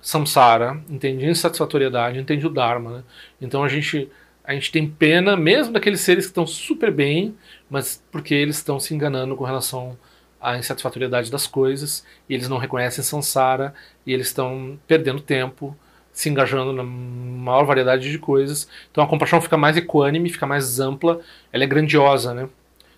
samsara, 0.00 0.80
entende 0.88 1.26
insatisfatoriedade, 1.26 2.18
entende 2.18 2.46
o 2.46 2.50
Dharma. 2.50 2.98
Né? 2.98 3.04
Então 3.40 3.62
a 3.62 3.68
gente, 3.68 4.10
a 4.42 4.52
gente 4.54 4.72
tem 4.72 4.88
pena, 4.88 5.36
mesmo 5.36 5.72
daqueles 5.72 6.00
seres 6.00 6.24
que 6.24 6.30
estão 6.30 6.46
super 6.46 6.90
bem, 6.90 7.36
mas 7.70 8.02
porque 8.10 8.34
eles 8.34 8.56
estão 8.56 8.80
se 8.80 8.94
enganando 8.94 9.36
com 9.36 9.44
relação 9.44 9.96
a 10.40 10.56
insatisfatoriedade 10.56 11.30
das 11.30 11.46
coisas, 11.46 12.04
e 12.28 12.34
eles 12.34 12.48
não 12.48 12.58
reconhecem 12.58 13.02
Sansara, 13.02 13.74
e 14.06 14.12
eles 14.12 14.28
estão 14.28 14.78
perdendo 14.86 15.20
tempo, 15.20 15.76
se 16.12 16.28
engajando 16.28 16.72
na 16.72 16.82
maior 16.82 17.64
variedade 17.64 18.10
de 18.10 18.18
coisas. 18.18 18.68
Então 18.90 19.02
a 19.02 19.06
compaixão 19.06 19.40
fica 19.40 19.56
mais 19.56 19.76
equânime, 19.76 20.30
fica 20.30 20.46
mais 20.46 20.80
ampla, 20.80 21.20
ela 21.52 21.64
é 21.64 21.66
grandiosa, 21.66 22.34
né? 22.34 22.48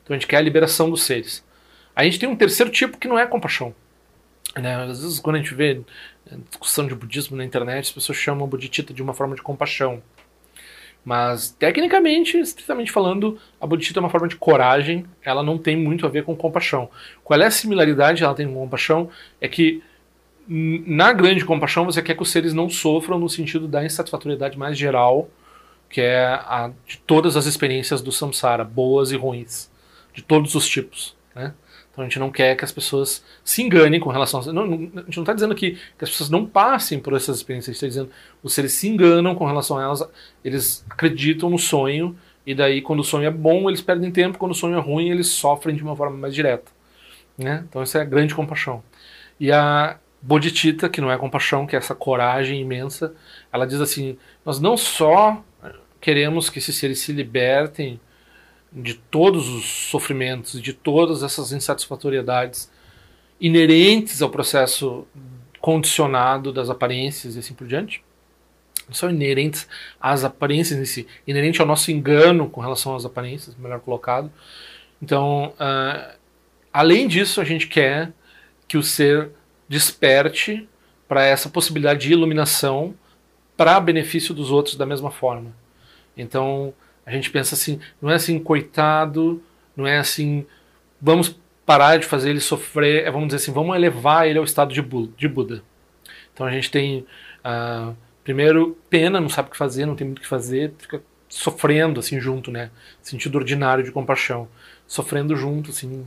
Então 0.02 0.14
a 0.16 0.18
gente 0.18 0.26
quer 0.26 0.38
a 0.38 0.40
liberação 0.40 0.90
dos 0.90 1.02
seres. 1.02 1.44
A 1.94 2.04
gente 2.04 2.18
tem 2.18 2.28
um 2.28 2.36
terceiro 2.36 2.70
tipo 2.70 2.98
que 2.98 3.08
não 3.08 3.18
é 3.18 3.26
compaixão. 3.26 3.74
Né? 4.56 4.74
Às 4.84 5.02
vezes 5.02 5.20
quando 5.20 5.36
a 5.36 5.38
gente 5.38 5.54
vê 5.54 5.82
discussão 6.48 6.86
de 6.86 6.94
budismo 6.94 7.36
na 7.36 7.44
internet, 7.44 7.84
as 7.84 7.92
pessoas 7.92 8.18
chamam 8.18 8.44
o 8.44 8.48
bodhicitta 8.48 8.94
de 8.94 9.02
uma 9.02 9.14
forma 9.14 9.34
de 9.34 9.42
compaixão. 9.42 10.02
Mas, 11.04 11.50
tecnicamente, 11.50 12.38
estritamente 12.38 12.92
falando, 12.92 13.38
a 13.60 13.66
bodhicitta 13.66 13.98
é 13.98 14.02
uma 14.02 14.10
forma 14.10 14.28
de 14.28 14.36
coragem, 14.36 15.06
ela 15.22 15.42
não 15.42 15.56
tem 15.56 15.76
muito 15.76 16.06
a 16.06 16.08
ver 16.08 16.24
com 16.24 16.36
compaixão. 16.36 16.90
Qual 17.24 17.40
é 17.40 17.46
a 17.46 17.50
similaridade 17.50 18.22
ela 18.22 18.34
tem 18.34 18.46
com 18.46 18.54
compaixão? 18.54 19.08
É 19.40 19.48
que, 19.48 19.82
na 20.46 21.12
grande 21.12 21.44
compaixão, 21.44 21.84
você 21.84 22.02
quer 22.02 22.14
que 22.14 22.22
os 22.22 22.30
seres 22.30 22.52
não 22.52 22.68
sofram 22.68 23.18
no 23.18 23.28
sentido 23.28 23.66
da 23.66 23.84
insatisfatoriedade 23.84 24.58
mais 24.58 24.76
geral, 24.76 25.28
que 25.88 26.00
é 26.00 26.24
a 26.26 26.70
de 26.86 26.98
todas 26.98 27.36
as 27.36 27.46
experiências 27.46 28.02
do 28.02 28.12
samsara, 28.12 28.62
boas 28.62 29.10
e 29.10 29.16
ruins, 29.16 29.70
de 30.12 30.22
todos 30.22 30.54
os 30.54 30.68
tipos. 30.68 31.16
Né? 31.34 31.54
Então 31.92 32.04
a 32.04 32.08
gente 32.08 32.18
não 32.18 32.30
quer 32.30 32.56
que 32.56 32.64
as 32.64 32.70
pessoas 32.70 33.24
se 33.44 33.62
enganem 33.62 33.98
com 33.98 34.10
relação 34.10 34.40
a. 34.40 34.52
Não, 34.52 34.66
não, 34.66 34.74
a 34.74 35.04
gente 35.04 35.16
não 35.16 35.22
está 35.22 35.32
dizendo 35.32 35.54
que, 35.54 35.72
que, 35.72 36.04
as 36.04 36.10
pessoas 36.10 36.30
não 36.30 36.46
passem 36.46 37.00
por 37.00 37.14
essas 37.14 37.38
experiências, 37.38 37.68
a 37.68 37.72
gente 37.72 37.76
está 37.76 37.86
dizendo 37.88 38.08
que 38.08 38.46
os 38.46 38.54
seres 38.54 38.72
se 38.74 38.88
enganam 38.88 39.34
com 39.34 39.44
relação 39.44 39.76
a 39.78 39.82
elas, 39.82 40.08
eles 40.44 40.84
acreditam 40.88 41.50
no 41.50 41.58
sonho 41.58 42.16
E 42.46 42.54
daí, 42.54 42.80
quando 42.80 43.00
o 43.00 43.04
sonho 43.04 43.26
é 43.26 43.30
bom, 43.30 43.68
eles 43.68 43.80
perdem 43.80 44.10
tempo, 44.10 44.38
quando 44.38 44.52
o 44.52 44.54
sonho 44.54 44.76
é 44.76 44.80
ruim, 44.80 45.10
eles 45.10 45.28
sofrem 45.28 45.76
de 45.76 45.82
uma 45.82 45.96
forma 45.96 46.16
mais 46.16 46.34
direta. 46.34 46.70
Né? 47.36 47.64
Então, 47.68 47.82
essa 47.82 47.98
é 47.98 48.02
a 48.02 48.04
grande 48.04 48.34
compaixão. 48.34 48.82
E 49.38 49.50
a 49.50 49.98
Bodhicitta, 50.22 50.88
que 50.88 51.00
não 51.00 51.10
é 51.10 51.16
compaixão, 51.16 51.66
que 51.66 51.74
é 51.74 51.78
essa 51.78 51.94
coragem 51.94 52.60
imensa, 52.60 53.14
ela 53.52 53.66
diz 53.66 53.80
assim: 53.80 54.16
nós 54.44 54.60
não 54.60 54.76
só 54.76 55.42
queremos 56.00 56.48
que 56.48 56.58
esses 56.58 56.76
seres 56.76 57.00
se 57.00 57.12
libertem 57.12 58.00
de 58.72 58.94
todos 58.94 59.48
os 59.48 59.64
sofrimentos, 59.64 60.60
de 60.60 60.72
todas 60.72 61.22
essas 61.22 61.52
insatisfatoriedades 61.52 62.70
inerentes 63.40 64.22
ao 64.22 64.30
processo 64.30 65.06
condicionado 65.60 66.52
das 66.52 66.70
aparências 66.70 67.36
e 67.36 67.38
assim 67.38 67.54
por 67.54 67.66
diante, 67.66 68.02
são 68.92 69.10
inerentes 69.10 69.68
às 70.00 70.24
aparências 70.24 70.78
em 70.78 70.84
si, 70.84 71.06
inerente 71.26 71.60
ao 71.60 71.66
nosso 71.66 71.90
engano 71.90 72.48
com 72.48 72.60
relação 72.60 72.96
às 72.96 73.04
aparências, 73.04 73.56
melhor 73.56 73.80
colocado. 73.80 74.30
Então, 75.00 75.54
uh, 75.54 76.16
além 76.72 77.06
disso, 77.06 77.40
a 77.40 77.44
gente 77.44 77.68
quer 77.68 78.12
que 78.66 78.76
o 78.76 78.82
ser 78.82 79.30
desperte 79.68 80.68
para 81.08 81.24
essa 81.24 81.48
possibilidade 81.48 82.00
de 82.00 82.12
iluminação 82.12 82.94
para 83.56 83.78
benefício 83.80 84.34
dos 84.34 84.50
outros 84.50 84.76
da 84.76 84.86
mesma 84.86 85.10
forma. 85.10 85.54
Então, 86.16 86.72
a 87.04 87.10
gente 87.10 87.30
pensa 87.30 87.54
assim, 87.54 87.80
não 88.00 88.10
é 88.10 88.14
assim, 88.14 88.38
coitado, 88.38 89.42
não 89.76 89.86
é 89.86 89.98
assim, 89.98 90.46
vamos 91.00 91.38
parar 91.64 91.98
de 91.98 92.06
fazer 92.06 92.30
ele 92.30 92.40
sofrer, 92.40 93.06
é, 93.06 93.10
vamos 93.10 93.28
dizer 93.28 93.36
assim, 93.36 93.52
vamos 93.52 93.76
elevar 93.76 94.26
ele 94.26 94.38
ao 94.38 94.44
estado 94.44 94.72
de, 94.72 94.82
Buda. 95.28 95.62
Então 96.32 96.46
a 96.46 96.50
gente 96.50 96.70
tem 96.70 97.06
uh, 97.44 97.94
primeiro, 98.24 98.76
pena, 98.88 99.20
não 99.20 99.28
sabe 99.28 99.48
o 99.48 99.50
que 99.52 99.56
fazer, 99.56 99.86
não 99.86 99.96
tem 99.96 100.06
muito 100.06 100.18
o 100.18 100.22
que 100.22 100.28
fazer, 100.28 100.72
fica 100.78 101.02
sofrendo 101.28 102.00
assim 102.00 102.20
junto, 102.20 102.50
né? 102.50 102.70
Sentido 103.00 103.36
ordinário 103.36 103.84
de 103.84 103.92
compaixão. 103.92 104.48
Sofrendo 104.86 105.36
junto, 105.36 105.70
assim, 105.70 106.06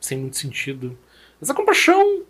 sem 0.00 0.18
muito 0.18 0.36
sentido. 0.36 0.98
Essa 1.40 1.54
compaixão, 1.54 2.22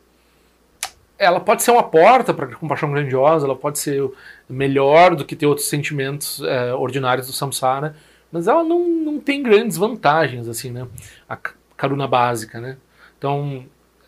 ela 1.20 1.38
pode 1.38 1.62
ser 1.62 1.70
uma 1.70 1.82
porta 1.82 2.32
para 2.32 2.46
compaixão 2.56 2.90
grandiosa, 2.90 3.44
ela 3.44 3.54
pode 3.54 3.78
ser 3.78 4.10
melhor 4.48 5.14
do 5.14 5.22
que 5.22 5.36
ter 5.36 5.44
outros 5.44 5.68
sentimentos 5.68 6.40
é, 6.40 6.72
ordinários 6.72 7.26
do 7.26 7.32
samsara, 7.34 7.94
mas 8.32 8.48
ela 8.48 8.64
não, 8.64 8.88
não 8.88 9.20
tem 9.20 9.42
grandes 9.42 9.76
vantagens, 9.76 10.48
assim, 10.48 10.70
né? 10.70 10.88
A 11.28 11.36
karuna 11.76 12.08
básica, 12.08 12.58
né? 12.58 12.78
Então, 13.18 13.66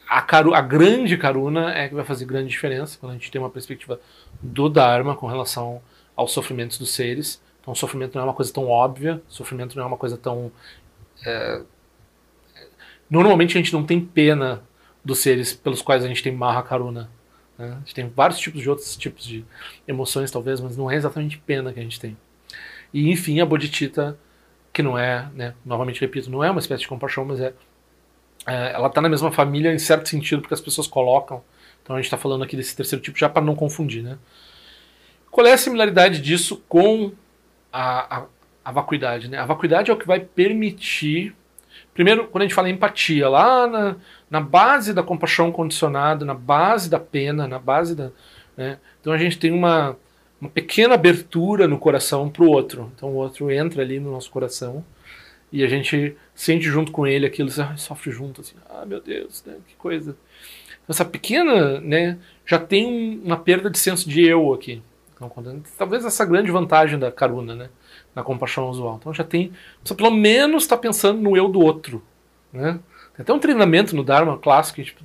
a, 0.09 0.23
caru, 0.23 0.55
a 0.55 0.63
grande 0.63 1.19
karuna 1.19 1.75
é 1.75 1.87
que 1.87 1.95
vai 1.95 2.05
fazer 2.05 2.25
grande 2.25 2.49
diferença 2.49 2.97
quando 2.99 3.11
a 3.13 3.15
gente 3.15 3.31
tem 3.31 3.39
uma 3.39 3.51
perspectiva 3.51 4.01
do 4.41 4.71
Dharma 4.71 5.15
com 5.15 5.27
relação 5.27 5.83
aos 6.17 6.33
sofrimentos 6.33 6.79
dos 6.79 6.95
seres. 6.95 7.43
Então, 7.61 7.75
sofrimento 7.75 8.15
não 8.15 8.23
é 8.23 8.25
uma 8.25 8.35
coisa 8.35 8.51
tão 8.51 8.69
óbvia, 8.69 9.21
sofrimento 9.29 9.77
não 9.77 9.85
é 9.85 9.87
uma 9.87 9.99
coisa 9.99 10.17
tão. 10.17 10.51
É... 11.27 11.61
Normalmente 13.11 13.59
a 13.59 13.61
gente 13.61 13.73
não 13.75 13.85
tem 13.85 14.01
pena 14.01 14.63
dos 15.05 15.19
seres 15.19 15.53
pelos 15.53 15.83
quais 15.83 16.05
a 16.05 16.09
gente 16.09 16.23
tem 16.23 16.33
Maha 16.33 16.63
Karuna. 16.63 17.11
Né? 17.59 17.73
A 17.73 17.79
gente 17.79 17.95
tem 17.95 18.09
vários 18.09 18.39
tipos 18.39 18.61
de 18.61 18.71
outros 18.71 18.97
tipos 18.97 19.25
de 19.25 19.45
emoções, 19.87 20.31
talvez, 20.31 20.61
mas 20.61 20.77
não 20.77 20.91
é 20.91 20.97
exatamente 20.97 21.39
pena 21.39 21.73
que 21.73 21.81
a 21.81 21.83
gente 21.83 22.01
tem. 22.01 22.17
E, 22.93 23.11
enfim, 23.11 23.41
a 23.41 23.47
Bodhicitta, 23.47 24.19
que 24.73 24.83
não 24.83 24.99
é, 24.99 25.29
né, 25.35 25.55
novamente 25.65 26.01
repito, 26.01 26.31
não 26.31 26.43
é 26.45 26.51
uma 26.51 26.61
espécie 26.61 26.83
de 26.83 26.89
compaixão, 26.89 27.25
mas 27.25 27.41
é. 27.41 27.55
é 28.47 28.73
ela 28.73 28.89
está 28.89 29.01
na 29.01 29.09
mesma 29.09 29.33
família 29.33 29.73
em 29.73 29.79
certo 29.79 30.09
sentido, 30.09 30.43
porque 30.43 30.55
as 30.55 30.61
pessoas 30.61 30.87
colocam 30.87 31.43
então 31.83 31.97
a 31.97 31.99
gente 31.99 32.07
está 32.07 32.17
falando 32.17 32.45
aqui 32.45 32.57
desse 32.57 32.77
terceiro 32.77 33.03
tipo 33.03 33.19
já 33.19 33.29
para 33.29 33.43
não 33.43 33.55
confundir. 33.55 34.03
Né? 34.03 34.17
Qual 35.31 35.47
é 35.47 35.53
a 35.53 35.59
similaridade 35.59 36.21
disso 36.21 36.63
com 36.69 37.13
a, 37.73 38.19
a, 38.19 38.27
a, 38.65 38.73
vacuidade? 38.73 39.29
Né? 39.29 39.39
A 39.39 39.47
vacuidade 39.47 39.91
é 39.91 39.95
o 39.95 39.97
que 39.97 40.07
vai 40.07 40.21
permitir. 40.21 41.35
Primeiro, 41.93 42.29
quando 42.29 42.43
a 42.43 42.47
gente 42.47 42.55
fala 42.55 42.71
em 42.71 42.75
empatia, 42.75 43.29
lá 43.29 43.67
na, 43.67 43.97
na 44.33 44.41
base 44.41 44.95
da 44.95 45.03
compaixão 45.03 45.53
condicionada, 45.53 46.25
na 46.25 46.33
base 46.33 46.89
da 46.89 46.99
pena, 46.99 47.47
na 47.47 47.59
base 47.59 47.95
da. 47.95 48.11
Né? 48.57 48.79
Então 48.99 49.13
a 49.13 49.19
gente 49.19 49.39
tem 49.39 49.53
uma, 49.53 49.95
uma 50.41 50.49
pequena 50.49 50.95
abertura 50.95 51.69
no 51.69 51.79
coração 51.79 52.31
para 52.31 52.43
o 52.43 52.49
outro. 52.49 52.91
Então 52.97 53.11
o 53.11 53.17
outro 53.17 53.51
entra 53.51 53.83
ali 53.83 54.01
no 54.01 54.11
nosso 54.11 54.31
coração 54.31 54.83
e 55.53 55.63
a 55.63 55.69
gente 55.69 56.17
sente 56.35 56.65
junto 56.65 56.91
com 56.91 57.07
ele 57.07 57.27
aquilo, 57.27 57.51
sofre 57.77 58.11
junto, 58.11 58.41
assim, 58.41 58.55
ah 58.71 58.87
meu 58.87 59.03
Deus, 59.03 59.45
né? 59.45 59.57
que 59.69 59.75
coisa 59.77 60.17
essa 60.89 61.05
pequena, 61.05 61.79
né, 61.81 62.19
já 62.45 62.59
tem 62.59 63.21
uma 63.23 63.37
perda 63.37 63.71
de 63.71 63.79
senso 63.79 64.09
de 64.09 64.27
eu 64.27 64.53
aqui. 64.53 64.83
Então, 65.15 65.31
talvez 65.79 66.05
essa 66.05 66.25
grande 66.25 66.51
vantagem 66.51 66.99
da 66.99 67.13
Karuna, 67.13 67.55
né, 67.55 67.71
na 68.15 68.23
compaixão 68.25 68.69
usual. 68.69 68.97
Então 68.99 69.15
já 69.15 69.23
tem, 69.23 69.53
você 69.85 69.95
pelo 69.95 70.11
menos 70.11 70.65
está 70.65 70.77
pensando 70.77 71.21
no 71.21 71.37
eu 71.37 71.49
do 71.49 71.61
outro, 71.61 72.03
né? 72.53 72.81
Tem 73.15 73.23
até 73.23 73.33
um 73.33 73.39
treinamento 73.39 73.95
no 73.95 74.03
Dharma 74.05 74.39
clássico, 74.39 74.83
tipo, 74.83 75.03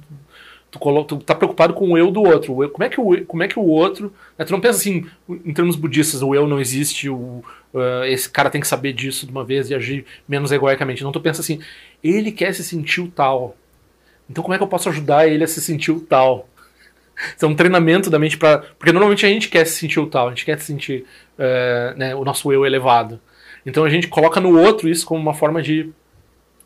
tu, 0.72 0.80
coloca, 0.80 1.08
tu 1.10 1.18
tá 1.18 1.36
preocupado 1.36 1.74
com 1.74 1.92
o 1.92 1.98
eu 1.98 2.12
do 2.12 2.22
outro. 2.22 2.54
O 2.54 2.64
eu, 2.64 2.70
como 2.70 2.84
é 2.84 2.90
que 2.90 3.00
o 3.00 3.26
como 3.26 3.44
é 3.44 3.48
que 3.48 3.60
o 3.60 3.66
outro, 3.66 4.14
né, 4.38 4.46
tu 4.46 4.52
não 4.52 4.62
pensa 4.62 4.80
assim, 4.80 5.06
em 5.30 5.54
termos 5.54 5.76
budistas, 5.76 6.22
o 6.22 6.34
eu 6.34 6.48
não 6.48 6.60
existe, 6.60 7.10
o, 7.10 7.44
uh, 7.74 8.04
esse 8.06 8.30
cara 8.30 8.50
tem 8.50 8.62
que 8.62 8.68
saber 8.68 8.94
disso 8.94 9.26
de 9.26 9.32
uma 9.32 9.44
vez 9.44 9.70
e 9.70 9.76
agir 9.76 10.06
menos 10.28 10.52
egoicamente. 10.52 11.04
Não, 11.04 11.12
tu 11.12 11.22
pensa 11.22 11.42
assim, 11.42 11.60
ele 12.04 12.32
quer 12.32 12.54
se 12.54 12.64
sentir 12.64 13.02
o 13.02 13.08
tal. 13.10 13.56
Então 14.30 14.44
como 14.44 14.54
é 14.54 14.58
que 14.58 14.64
eu 14.64 14.68
posso 14.68 14.90
ajudar 14.90 15.28
ele 15.28 15.44
a 15.44 15.48
se 15.48 15.62
sentir 15.62 15.92
o 15.92 16.00
tal? 16.00 16.48
É 17.42 17.46
um 17.48 17.56
treinamento 17.56 18.12
da 18.12 18.20
mente 18.20 18.38
para. 18.38 18.60
Porque 18.60 18.92
normalmente 18.92 19.26
a 19.26 19.30
gente 19.30 19.50
quer 19.50 19.66
se 19.66 19.80
sentir 19.80 20.00
o 20.00 20.06
tal, 20.06 20.28
a 20.28 20.30
gente 20.30 20.46
quer 20.46 20.60
se 20.60 20.66
sentir 20.66 21.04
é, 21.38 21.96
né, 21.98 22.16
o 22.16 22.24
nosso 22.24 22.54
eu 22.54 22.64
elevado. 22.64 23.20
Então 23.66 23.84
a 23.84 23.90
gente 23.90 24.08
coloca 24.08 24.40
no 24.40 24.58
outro 24.58 24.88
isso 24.88 25.04
como 25.06 25.20
uma 25.20 25.34
forma 25.34 25.60
de. 25.62 25.90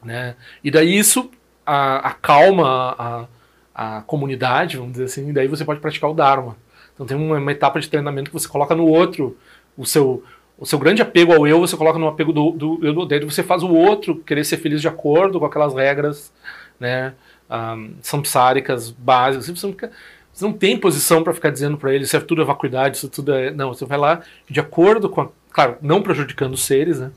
Né, 0.03 0.35
e 0.63 0.71
daí 0.71 0.97
isso 0.97 1.29
a, 1.65 1.97
acalma 2.09 2.95
a, 2.97 3.97
a 3.97 4.01
comunidade, 4.01 4.77
vamos 4.77 4.93
dizer 4.93 5.05
assim, 5.05 5.29
e 5.29 5.33
daí 5.33 5.47
você 5.47 5.63
pode 5.63 5.79
praticar 5.79 6.09
o 6.09 6.13
Dharma. 6.13 6.57
Então 6.93 7.05
tem 7.05 7.15
uma, 7.15 7.37
uma, 7.37 7.51
etapa 7.51 7.79
de 7.79 7.89
treinamento 7.89 8.29
que 8.29 8.33
você 8.33 8.47
coloca 8.47 8.75
no 8.75 8.87
outro 8.87 9.37
o 9.77 9.85
seu, 9.85 10.23
o 10.57 10.65
seu 10.65 10.79
grande 10.79 11.01
apego 11.01 11.33
ao 11.33 11.47
eu, 11.47 11.59
você 11.59 11.77
coloca 11.77 11.99
no 11.99 12.07
apego 12.07 12.33
do, 12.33 12.51
do 12.51 12.79
eu 12.81 12.93
do 12.93 13.05
daí 13.05 13.23
você 13.23 13.43
faz 13.43 13.63
o 13.63 13.69
outro 13.69 14.15
querer 14.17 14.43
ser 14.43 14.57
feliz 14.57 14.81
de 14.81 14.87
acordo 14.87 15.39
com 15.39 15.45
aquelas 15.45 15.73
regras, 15.73 16.33
né? 16.79 17.13
um, 17.51 17.95
samsáricas 18.01 18.89
básicas. 18.89 19.45
Você 19.45 19.67
não, 19.67 19.73
fica, 19.73 19.91
você 20.31 20.45
não 20.45 20.53
tem 20.53 20.77
posição 20.77 21.23
para 21.23 21.33
ficar 21.33 21.49
dizendo 21.49 21.77
para 21.77 21.93
ele 21.93 22.05
isso 22.05 22.15
é 22.15 22.19
tudo 22.19 22.41
é 22.41 22.45
vacuidade, 22.45 22.97
isso 22.97 23.09
tudo 23.09 23.33
é. 23.33 23.51
Não, 23.51 23.73
você 23.73 23.85
vai 23.85 23.97
lá 23.97 24.21
de 24.49 24.59
acordo 24.59 25.09
com. 25.09 25.21
A, 25.21 25.29
claro, 25.51 25.77
não 25.81 26.01
prejudicando 26.01 26.53
os 26.53 26.63
seres, 26.63 26.99
né? 26.99 27.11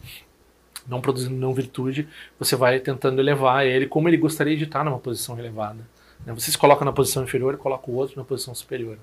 Não 0.87 1.01
produzindo 1.01 1.35
não 1.35 1.53
virtude, 1.53 2.09
você 2.39 2.57
vai 2.57 2.81
tentando 2.81 3.21
elevar 3.21 3.67
ele 3.67 3.87
como 3.87 4.09
ele 4.09 4.17
gostaria 4.17 4.57
de 4.57 4.65
estar 4.65 4.85
numa 4.85 4.99
posição 4.99 5.39
elevada. 5.39 5.87
Né? 6.25 6.33
Você 6.35 6.51
se 6.51 6.59
coloca 6.59 6.85
na 6.85 6.93
posição 6.93 7.23
inferior 7.23 7.55
e 7.55 7.57
coloca 7.57 7.91
o 7.91 7.95
outro 7.95 8.17
na 8.17 8.25
posição 8.25 8.55
superior. 8.55 8.99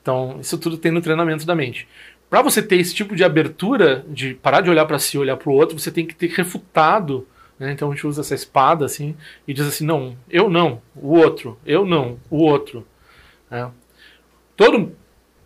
Então, 0.00 0.38
isso 0.40 0.58
tudo 0.58 0.76
tem 0.76 0.92
no 0.92 1.00
treinamento 1.00 1.46
da 1.46 1.54
mente. 1.54 1.88
Para 2.28 2.42
você 2.42 2.62
ter 2.62 2.76
esse 2.76 2.94
tipo 2.94 3.16
de 3.16 3.24
abertura, 3.24 4.04
de 4.08 4.34
parar 4.34 4.60
de 4.60 4.70
olhar 4.70 4.86
para 4.86 4.98
si 4.98 5.16
e 5.16 5.20
olhar 5.20 5.36
para 5.36 5.50
o 5.50 5.54
outro, 5.54 5.78
você 5.78 5.90
tem 5.90 6.06
que 6.06 6.14
ter 6.14 6.30
refutado 6.30 7.26
né? 7.58 7.72
Então 7.72 7.90
a 7.90 7.94
gente 7.94 8.06
usa 8.06 8.20
essa 8.20 8.34
espada 8.34 8.84
assim 8.84 9.16
e 9.46 9.54
diz 9.54 9.66
assim: 9.66 9.84
não, 9.84 10.16
eu 10.28 10.48
não, 10.48 10.82
o 10.94 11.16
outro, 11.16 11.58
eu 11.64 11.84
não, 11.84 12.18
o 12.30 12.38
outro. 12.38 12.86
Né? 13.50 13.70
Todo 14.56 14.96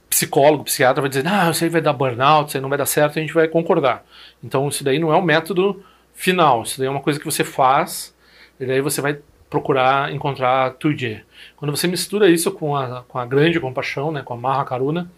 psicólogo, 0.09 0.65
psiquiatra 0.65 1.01
vai 1.01 1.09
dizer: 1.09 1.27
ah, 1.27 1.51
isso 1.51 1.65
aí 1.65 1.71
vai 1.71 1.81
dar 1.81 1.93
burnout, 1.93 2.49
isso 2.49 2.57
aí 2.57 2.61
não 2.61 2.69
vai 2.69 2.79
dar 2.79 2.87
certo, 2.87 3.19
a 3.19 3.23
gente 3.23 3.35
vai 3.35 3.49
concordar. 3.49 4.05
Então 4.43 4.69
isso 4.69 4.83
daí 4.83 4.99
não 4.99 5.13
é 5.13 5.17
o 5.17 5.23
método 5.23 5.83
final, 6.15 6.63
isso 6.63 6.79
daí 6.79 6.89
é 6.89 6.91
uma 6.91 7.01
coisa 7.01 7.19
que 7.19 7.25
você 7.25 7.45
faz, 7.45 8.15
e 8.59 8.67
daí 8.67 8.81
você 8.81 9.01
vai 9.01 9.19
procurar 9.49 10.13
encontrar 10.13 10.73
Tuje. 10.75 11.25
Quando 11.57 11.75
você 11.75 11.87
mistura 11.87 12.29
isso 12.29 12.51
com 12.53 12.77
a, 12.77 13.03
com 13.09 13.19
a 13.19 13.27
grande 13.27 13.59
compaixão, 13.59 14.13
né, 14.13 14.23
com 14.23 14.35
a 14.35 14.37
Maha 14.37 14.65
Karuna, 14.65 15.11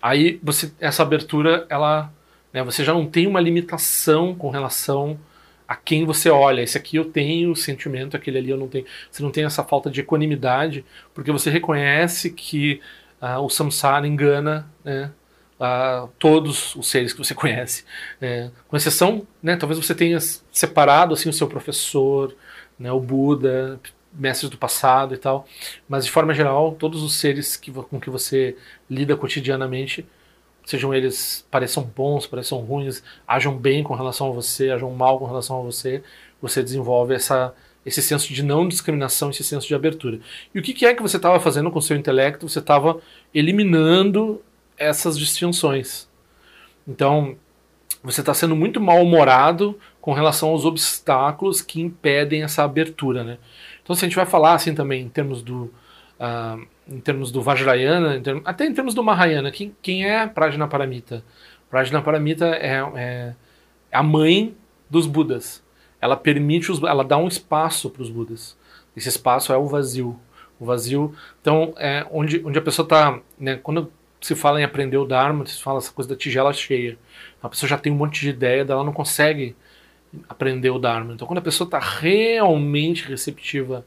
aí 0.00 0.40
você, 0.42 0.72
essa 0.80 1.02
abertura, 1.02 1.66
ela, 1.68 2.12
né, 2.52 2.62
você 2.62 2.84
já 2.84 2.92
não 2.92 3.06
tem 3.06 3.26
uma 3.26 3.40
limitação 3.40 4.34
com 4.34 4.50
relação 4.50 5.18
a 5.66 5.76
quem 5.76 6.04
você 6.04 6.30
olha. 6.30 6.62
Esse 6.62 6.76
aqui 6.76 6.96
eu 6.96 7.04
tenho 7.04 7.54
sentimento, 7.54 8.16
aquele 8.16 8.38
ali 8.38 8.50
eu 8.50 8.56
não 8.56 8.68
tenho. 8.68 8.84
Você 9.10 9.22
não 9.22 9.30
tem 9.30 9.44
essa 9.44 9.62
falta 9.62 9.90
de 9.90 10.00
equanimidade, 10.00 10.84
porque 11.14 11.32
você 11.32 11.50
reconhece 11.50 12.30
que 12.30 12.80
uh, 13.22 13.40
o 13.40 13.48
samsara 13.48 14.06
engana 14.06 14.68
né, 14.84 15.10
uh, 15.58 16.08
todos 16.18 16.74
os 16.74 16.90
seres 16.90 17.12
que 17.12 17.18
você 17.18 17.34
conhece. 17.34 17.84
Né. 18.20 18.50
com 18.68 18.76
exceção, 18.76 19.26
né, 19.42 19.56
talvez 19.56 19.78
você 19.78 19.94
tenha 19.94 20.18
separado 20.50 21.14
assim 21.14 21.28
o 21.28 21.32
seu 21.32 21.46
professor, 21.46 22.34
né, 22.78 22.90
o 22.90 23.00
Buda, 23.00 23.80
mestres 24.12 24.50
do 24.50 24.58
passado 24.58 25.14
e 25.14 25.16
tal, 25.16 25.46
mas 25.88 26.04
de 26.04 26.10
forma 26.10 26.34
geral, 26.34 26.72
todos 26.72 27.02
os 27.02 27.14
seres 27.14 27.56
que, 27.56 27.70
com 27.70 27.98
que 27.98 28.10
você 28.10 28.56
lida 28.90 29.16
cotidianamente 29.16 30.06
sejam 30.64 30.94
eles 30.94 31.46
pareçam 31.50 31.82
bons, 31.82 32.26
pareçam 32.26 32.58
ruins, 32.58 33.02
ajam 33.26 33.56
bem 33.56 33.82
com 33.82 33.94
relação 33.94 34.28
a 34.28 34.32
você, 34.32 34.70
ajam 34.70 34.90
mal 34.90 35.18
com 35.18 35.26
relação 35.26 35.58
a 35.58 35.62
você, 35.62 36.02
você 36.40 36.62
desenvolve 36.62 37.14
essa, 37.14 37.54
esse 37.84 38.00
senso 38.02 38.32
de 38.32 38.42
não 38.42 38.68
discriminação, 38.68 39.30
esse 39.30 39.42
senso 39.42 39.66
de 39.66 39.74
abertura. 39.74 40.20
E 40.54 40.58
o 40.58 40.62
que, 40.62 40.72
que 40.72 40.86
é 40.86 40.94
que 40.94 41.02
você 41.02 41.16
estava 41.16 41.40
fazendo 41.40 41.70
com 41.70 41.78
o 41.78 41.82
seu 41.82 41.96
intelecto? 41.96 42.48
Você 42.48 42.60
estava 42.60 43.00
eliminando 43.34 44.40
essas 44.76 45.18
distinções. 45.18 46.08
Então, 46.86 47.36
você 48.02 48.20
está 48.20 48.34
sendo 48.34 48.56
muito 48.56 48.80
mal-humorado 48.80 49.78
com 50.00 50.12
relação 50.12 50.50
aos 50.50 50.64
obstáculos 50.64 51.62
que 51.62 51.80
impedem 51.80 52.42
essa 52.42 52.64
abertura, 52.64 53.22
né? 53.22 53.38
Então, 53.82 53.94
se 53.94 54.04
a 54.04 54.08
gente 54.08 54.16
vai 54.16 54.26
falar 54.26 54.54
assim 54.54 54.74
também 54.74 55.02
em 55.02 55.08
termos 55.08 55.42
do 55.42 55.72
uh, 56.18 56.66
em 56.88 57.00
termos 57.00 57.30
do 57.30 57.40
Vajrayana, 57.40 58.16
em 58.16 58.22
termos, 58.22 58.42
até 58.44 58.66
em 58.66 58.74
termos 58.74 58.94
do 58.94 59.02
Mahayana, 59.02 59.50
quem, 59.50 59.74
quem 59.80 60.08
é 60.08 60.26
Prajnaparamita? 60.26 61.24
Prajnaparamita 61.70 62.46
é, 62.46 62.80
é, 62.94 63.34
é 63.90 63.96
a 63.96 64.02
mãe 64.02 64.54
dos 64.90 65.06
Budas. 65.06 65.61
Ela 66.02 66.16
permite 66.16 66.72
os, 66.72 66.82
ela 66.82 67.04
dá 67.04 67.16
um 67.16 67.28
espaço 67.28 67.88
para 67.88 68.02
os 68.02 68.10
Budas. 68.10 68.56
Esse 68.96 69.08
espaço 69.08 69.52
é 69.52 69.56
o 69.56 69.66
vazio. 69.66 70.18
O 70.58 70.64
vazio, 70.64 71.14
então, 71.40 71.72
é 71.78 72.04
onde, 72.10 72.42
onde 72.44 72.58
a 72.58 72.62
pessoa 72.62 72.84
está, 72.84 73.20
né, 73.38 73.58
quando 73.62 73.90
se 74.20 74.34
fala 74.34 74.60
em 74.60 74.64
aprender 74.64 74.96
o 74.96 75.04
Dharma, 75.04 75.46
se 75.46 75.62
fala 75.62 75.78
essa 75.78 75.92
coisa 75.92 76.10
da 76.10 76.16
tigela 76.16 76.52
cheia. 76.52 76.98
A 77.42 77.48
pessoa 77.48 77.68
já 77.68 77.78
tem 77.78 77.92
um 77.92 77.96
monte 77.96 78.20
de 78.20 78.30
ideia, 78.30 78.66
ela 78.68 78.84
não 78.84 78.92
consegue 78.92 79.56
aprender 80.28 80.70
o 80.70 80.78
Dharma. 80.78 81.14
Então, 81.14 81.26
quando 81.26 81.38
a 81.38 81.42
pessoa 81.42 81.66
está 81.66 81.78
realmente 81.78 83.08
receptiva 83.08 83.84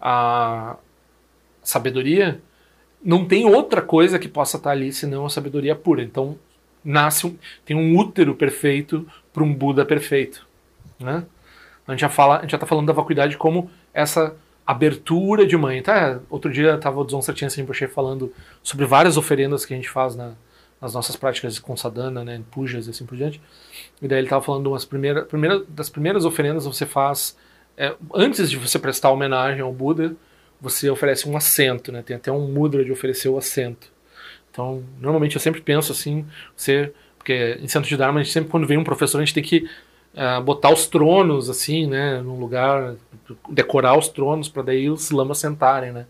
à 0.00 0.76
sabedoria, 1.62 2.40
não 3.02 3.24
tem 3.24 3.46
outra 3.46 3.80
coisa 3.80 4.18
que 4.18 4.28
possa 4.28 4.56
estar 4.56 4.70
tá 4.70 4.72
ali 4.74 4.92
senão 4.92 5.26
a 5.26 5.30
sabedoria 5.30 5.74
pura. 5.74 6.02
Então, 6.02 6.36
nasce 6.84 7.26
um, 7.26 7.36
tem 7.64 7.76
um 7.76 7.96
útero 7.96 8.34
perfeito 8.34 9.06
para 9.32 9.42
um 9.42 9.52
Buda 9.52 9.84
perfeito. 9.84 10.46
Né? 10.98 11.24
A 11.86 11.92
gente 11.92 12.00
já 12.00 12.08
fala, 12.08 12.38
a 12.38 12.40
gente 12.42 12.50
já 12.50 12.56
está 12.56 12.66
falando 12.66 12.86
da 12.86 12.92
vacuidade 12.92 13.36
como 13.36 13.70
essa 13.92 14.34
abertura 14.66 15.46
de 15.46 15.56
mãe. 15.56 15.82
Tá, 15.82 16.20
outro 16.30 16.52
dia 16.52 16.74
estava 16.74 17.00
o 17.00 17.04
Dzon 17.04 17.20
Sartin 17.20 17.46
Rinpoche 17.46 17.86
falando 17.86 18.32
sobre 18.62 18.86
várias 18.86 19.16
oferendas 19.16 19.66
que 19.66 19.74
a 19.74 19.76
gente 19.76 19.90
faz 19.90 20.16
na, 20.16 20.32
nas 20.80 20.94
nossas 20.94 21.16
práticas 21.16 21.58
com 21.58 21.76
sadhana, 21.76 22.24
né, 22.24 22.40
pujas 22.50 22.86
e 22.86 22.90
assim 22.90 23.04
por 23.04 23.16
diante. 23.16 23.40
E 24.00 24.08
daí 24.08 24.18
ele 24.18 24.26
estava 24.26 24.42
falando 24.42 24.68
umas 24.68 24.84
primeiras, 24.84 25.26
primeira, 25.26 25.62
das 25.68 25.90
primeiras 25.90 26.24
oferendas 26.24 26.64
você 26.64 26.86
faz 26.86 27.36
é, 27.76 27.94
antes 28.14 28.50
de 28.50 28.56
você 28.56 28.78
prestar 28.78 29.10
homenagem 29.10 29.60
ao 29.60 29.72
Buda, 29.72 30.14
você 30.60 30.88
oferece 30.88 31.28
um 31.28 31.36
assento, 31.36 31.90
né? 31.92 32.02
Tem 32.02 32.16
até 32.16 32.30
um 32.30 32.48
mudra 32.48 32.84
de 32.84 32.92
oferecer 32.92 33.28
o 33.28 33.36
assento. 33.36 33.92
Então, 34.50 34.84
normalmente 35.00 35.34
eu 35.34 35.40
sempre 35.40 35.60
penso 35.60 35.90
assim, 35.90 36.24
você, 36.56 36.92
porque 37.18 37.58
em 37.60 37.66
centro 37.66 37.88
de 37.88 37.96
Dharma, 37.96 38.20
a 38.20 38.22
gente 38.22 38.32
sempre 38.32 38.50
quando 38.50 38.66
vem 38.66 38.78
um 38.78 38.84
professor, 38.84 39.18
a 39.18 39.24
gente 39.24 39.34
tem 39.34 39.42
que 39.42 39.68
botar 40.44 40.72
os 40.72 40.86
tronos 40.86 41.50
assim, 41.50 41.86
né, 41.86 42.20
num 42.20 42.38
lugar, 42.38 42.94
decorar 43.48 43.98
os 43.98 44.08
tronos 44.08 44.48
para 44.48 44.62
daí 44.62 44.88
os 44.88 45.10
lamas 45.10 45.38
sentarem, 45.38 45.92
né? 45.92 46.06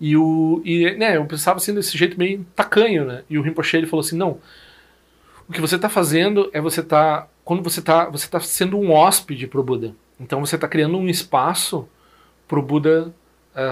E 0.00 0.16
o 0.16 0.60
e, 0.64 0.94
né, 0.96 1.16
eu 1.16 1.24
pensava 1.24 1.58
assim 1.58 1.74
desse 1.74 1.96
jeito 1.96 2.18
meio 2.18 2.46
tacanho, 2.54 3.04
né? 3.04 3.22
E 3.28 3.38
o 3.38 3.42
Rinpoche 3.42 3.76
ele 3.76 3.86
falou 3.86 4.04
assim: 4.04 4.16
"Não. 4.16 4.38
O 5.48 5.52
que 5.52 5.60
você 5.60 5.76
está 5.76 5.88
fazendo 5.88 6.50
é 6.52 6.60
você 6.60 6.82
tá 6.82 7.28
quando 7.44 7.62
você 7.62 7.80
está 7.80 8.08
você 8.10 8.28
tá 8.28 8.40
sendo 8.40 8.78
um 8.78 8.92
hóspede 8.92 9.46
para 9.46 9.60
o 9.60 9.62
Buda. 9.64 9.94
Então 10.20 10.44
você 10.44 10.56
está 10.56 10.68
criando 10.68 10.98
um 10.98 11.08
espaço 11.08 11.88
para 12.46 12.58
o 12.58 12.62
Buda 12.62 13.14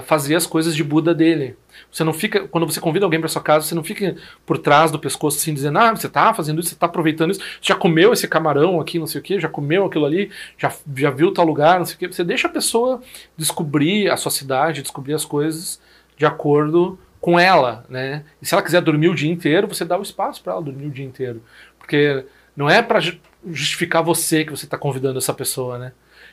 fazer 0.07 0.35
as 0.35 0.47
coisas 0.47 0.75
de 0.75 0.83
Buda 0.83 1.15
dele. 1.15 1.57
Você 1.93 2.03
não 2.03 2.13
fica, 2.13 2.49
quando 2.49 2.67
você 2.67 2.81
convida 2.81 3.05
alguém 3.05 3.21
para 3.21 3.29
sua 3.29 3.43
casa, 3.43 3.67
você 3.67 3.75
não 3.75 3.85
fica 3.85 4.17
por 4.47 4.57
trás 4.59 4.91
do 4.91 4.99
pescoço 4.99 5.39
assim 5.39 5.53
dizendo, 5.53 5.79
ah, 5.79 5.95
você 5.95 6.07
está 6.07 6.33
fazendo 6.33 6.61
isso, 6.61 6.71
você 6.71 6.75
está 6.75 6.87
aproveitando 6.87 7.33
isso, 7.33 7.41
já 7.61 7.75
comeu 7.75 8.13
esse 8.13 8.27
camarão 8.27 8.81
aqui, 8.81 8.99
não 8.99 9.07
sei 9.07 9.21
o 9.21 9.25
que, 9.25 9.39
já 9.39 9.49
comeu 9.49 9.85
aquilo 9.85 10.07
ali, 10.07 10.31
já, 10.57 10.73
já 10.97 11.11
viu 11.11 11.33
tal 11.33 11.45
lugar, 11.45 11.79
não 11.79 11.85
sei 11.85 11.97
o 11.97 11.99
que. 11.99 12.09
Você 12.09 12.25
deixa 12.25 12.49
a 12.49 12.51
pessoa 12.51 13.03
descobrir 13.37 14.11
a 14.11 14.17
sua 14.17 14.31
cidade, 14.31 14.83
descobrir 14.83 15.15
as 15.15 15.25
coisas 15.25 15.81
de 16.17 16.25
acordo 16.25 16.99
com 17.21 17.39
ela, 17.39 17.85
né? 17.89 18.25
E 18.41 18.47
se 18.47 18.55
ela 18.55 18.63
quiser 18.63 18.81
dormir 18.81 19.09
o 19.09 19.15
dia 19.15 19.31
inteiro, 19.31 19.69
você 19.69 19.85
dá 19.85 19.99
o 19.99 20.03
espaço 20.03 20.43
para 20.43 20.55
ela 20.55 20.63
dormir 20.63 20.87
o 20.87 20.91
dia 20.91 21.05
inteiro, 21.05 21.43
porque 21.79 22.25
não 22.57 22.71
é 22.71 22.83
para 22.83 23.01
justificar 23.47 24.03
você 24.03 24.45
que 24.45 24.51
você 24.51 24.65
está 24.65 24.79
convidando 24.79 25.19
essa 25.19 25.35
pessoa, 25.35 25.79
né? 25.79 25.93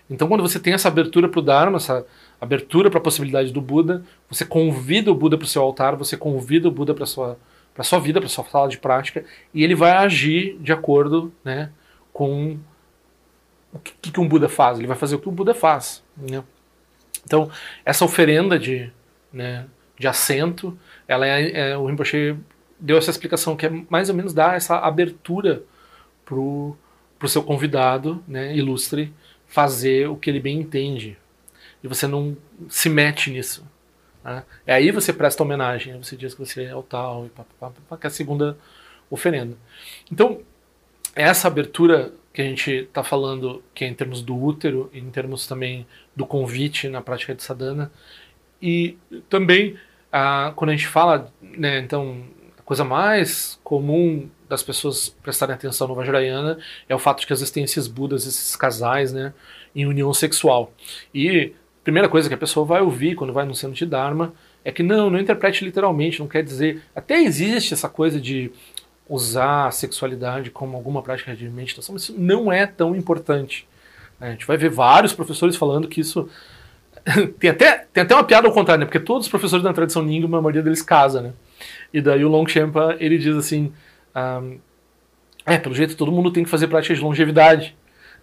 Então, 0.10 0.28
quando 0.28 0.42
você 0.42 0.60
tem 0.60 0.74
essa 0.74 0.90
abertura 0.90 1.30
para 1.30 1.40
o 1.40 1.44
Dharma, 1.44 1.78
essa 1.78 2.06
abertura 2.42 2.90
para 2.90 3.00
a 3.00 3.04
possibilidade 3.04 3.54
do 3.54 3.62
Buda, 3.62 4.04
você 4.28 4.44
convida 4.44 5.12
o 5.12 5.16
Buda 5.16 5.38
para 5.38 5.46
o 5.46 5.48
seu 5.48 5.62
altar, 5.62 5.96
você 5.96 6.18
convida 6.18 6.68
o 6.68 6.72
Buda 6.72 6.94
para 6.94 7.06
sua 7.06 7.38
para 7.74 7.86
sua 7.86 8.00
vida, 8.00 8.20
para 8.20 8.28
sua 8.28 8.44
sala 8.44 8.68
de 8.68 8.78
prática, 8.78 9.24
e 9.54 9.64
ele 9.64 9.76
vai 9.76 9.92
agir 9.92 10.58
de 10.60 10.74
acordo, 10.74 11.32
né, 11.42 11.72
com 12.12 12.60
o 13.72 13.80
que, 13.80 14.12
que 14.12 14.20
um 14.20 14.28
Buda 14.28 14.50
faz. 14.50 14.78
Ele 14.78 14.88
vai 14.88 14.98
fazer 14.98 15.16
o 15.16 15.20
que 15.20 15.30
o 15.30 15.32
Buda 15.32 15.54
faz. 15.54 16.04
Né? 16.18 16.44
Então, 17.26 17.50
essa 17.86 18.04
oferenda 18.04 18.60
de, 18.60 18.92
né, 19.32 19.66
de 19.98 20.06
assento, 20.06 20.78
ela 21.08 21.26
é, 21.26 21.72
é, 21.72 21.78
o 21.78 21.86
Rinpoche 21.86 22.36
deu 22.78 22.98
essa 22.98 23.10
explicação 23.10 23.56
que 23.56 23.66
é 23.66 23.70
mais 23.90 24.10
ou 24.10 24.16
menos 24.16 24.34
dar 24.34 24.58
essa 24.58 24.78
abertura 24.78 25.64
pro 26.26 26.76
pro 27.18 27.30
seu 27.30 27.44
convidado, 27.44 28.24
né, 28.28 28.56
ilustre, 28.58 29.14
fazer 29.46 30.10
o 30.10 30.16
que 30.16 30.28
ele 30.28 30.40
bem 30.40 30.60
entende, 30.60 31.16
e 31.84 31.88
você 31.88 32.08
não 32.08 32.38
se 32.70 32.90
mete 32.90 33.30
nisso. 33.30 33.66
Né? 34.24 34.44
É 34.66 34.74
aí 34.74 34.92
você 34.92 35.12
presta 35.12 35.44
homenagem, 35.44 35.98
você 35.98 36.16
diz 36.16 36.34
que 36.34 36.46
você 36.46 36.66
é 36.66 36.76
o 36.76 36.84
tal, 36.84 37.26
e 37.26 37.30
pá, 37.30 37.46
pá, 37.60 37.72
pá, 37.90 37.98
que 37.98 38.08
é 38.08 38.10
a 38.10 38.12
segunda 38.12 38.58
oferenda. 39.10 39.56
Então, 40.12 40.42
essa 41.16 41.48
abertura 41.48 42.14
que 42.34 42.42
a 42.42 42.46
gente 42.46 42.72
está 42.72 43.04
falando, 43.04 43.62
que 43.74 43.84
é 43.84 43.88
em 43.88 43.94
termos 43.94 44.22
do 44.22 44.36
útero, 44.42 44.90
em 44.94 45.10
termos 45.10 45.46
também 45.48 45.86
do 46.16 46.26
convite 46.26 46.88
na 46.88 47.02
prática 47.02 47.36
de 47.36 47.44
sadhana, 47.44 47.92
e 48.62 48.98
também 49.30 49.78
ah, 50.12 50.54
quando 50.56 50.70
a 50.70 50.74
gente 50.74 50.88
fala, 50.88 51.32
né, 51.42 51.80
então, 51.80 52.24
a 52.58 52.62
coisa 52.62 52.84
mais 52.84 53.60
comum 53.64 54.30
das 54.48 54.62
pessoas 54.62 55.10
prestarem 55.10 55.56
atenção 55.56 55.88
no 55.88 55.96
Vajrayana 55.96 56.60
é 56.88 56.94
o 56.94 57.00
fato 57.00 57.22
de 57.22 57.28
que 57.28 57.34
às 57.34 57.40
vezes 57.40 57.52
tem 57.52 57.64
esses 57.64 57.88
budas, 57.88 58.28
esses 58.28 58.56
casais, 58.56 59.14
né, 59.14 59.34
em 59.74 59.86
união 59.86 60.14
sexual. 60.14 60.74
E 61.14 61.54
primeira 61.84 62.08
coisa 62.08 62.28
que 62.28 62.36
a 62.36 62.38
pessoa 62.38 62.66
vai 62.66 62.82
ouvir 62.82 63.16
quando 63.16 63.34
vai 63.34 63.46
no 63.46 63.56
centro 63.56 63.76
de 63.76 63.86
Dharma 63.86 64.34
é 64.64 64.72
que 64.72 64.84
não, 64.84 65.10
não 65.10 65.20
interprete 65.20 65.66
literalmente, 65.66 66.20
não 66.20 66.28
quer 66.28 66.44
dizer. 66.44 66.82
Até 66.96 67.22
existe 67.22 67.74
essa 67.74 67.90
coisa 67.90 68.20
de 68.20 68.52
usar 69.10 69.68
a 69.68 69.72
sexualidade 69.72 70.52
como 70.52 70.78
alguma 70.78 71.02
prática 71.02 71.36
de 71.36 71.50
meditação, 71.50 71.94
mas 71.94 72.04
isso 72.04 72.16
não 72.18 72.52
é 72.52 72.66
tão 72.66 72.96
importante. 72.96 73.68
A 74.20 74.30
gente 74.30 74.46
vai 74.46 74.56
ver 74.56 74.70
vários 74.70 75.14
professores 75.14 75.56
falando 75.56 75.88
que 75.88 76.00
isso. 76.00 76.30
tem, 77.40 77.50
até, 77.50 77.88
tem 77.92 78.04
até 78.04 78.14
uma 78.14 78.24
piada 78.24 78.48
ao 78.48 78.54
contrário, 78.54 78.82
né? 78.82 78.86
porque 78.86 79.00
todos 79.00 79.26
os 79.26 79.30
professores 79.30 79.64
da 79.64 79.74
tradição 79.74 80.04
Nyingma, 80.04 80.38
a 80.38 80.42
maioria 80.42 80.62
deles 80.62 80.84
casa, 80.84 81.22
né? 81.22 81.34
E 81.92 82.00
daí 82.00 82.24
o 82.24 82.30
Longchenpa, 82.30 82.96
ele 83.00 83.18
diz 83.18 83.36
assim: 83.36 83.74
é, 85.46 85.58
pelo 85.58 85.74
jeito 85.74 85.96
todo 85.96 86.12
mundo 86.12 86.32
tem 86.32 86.44
que 86.44 86.50
fazer 86.50 86.68
prática 86.68 86.94
de 86.94 87.02
longevidade. 87.02 87.76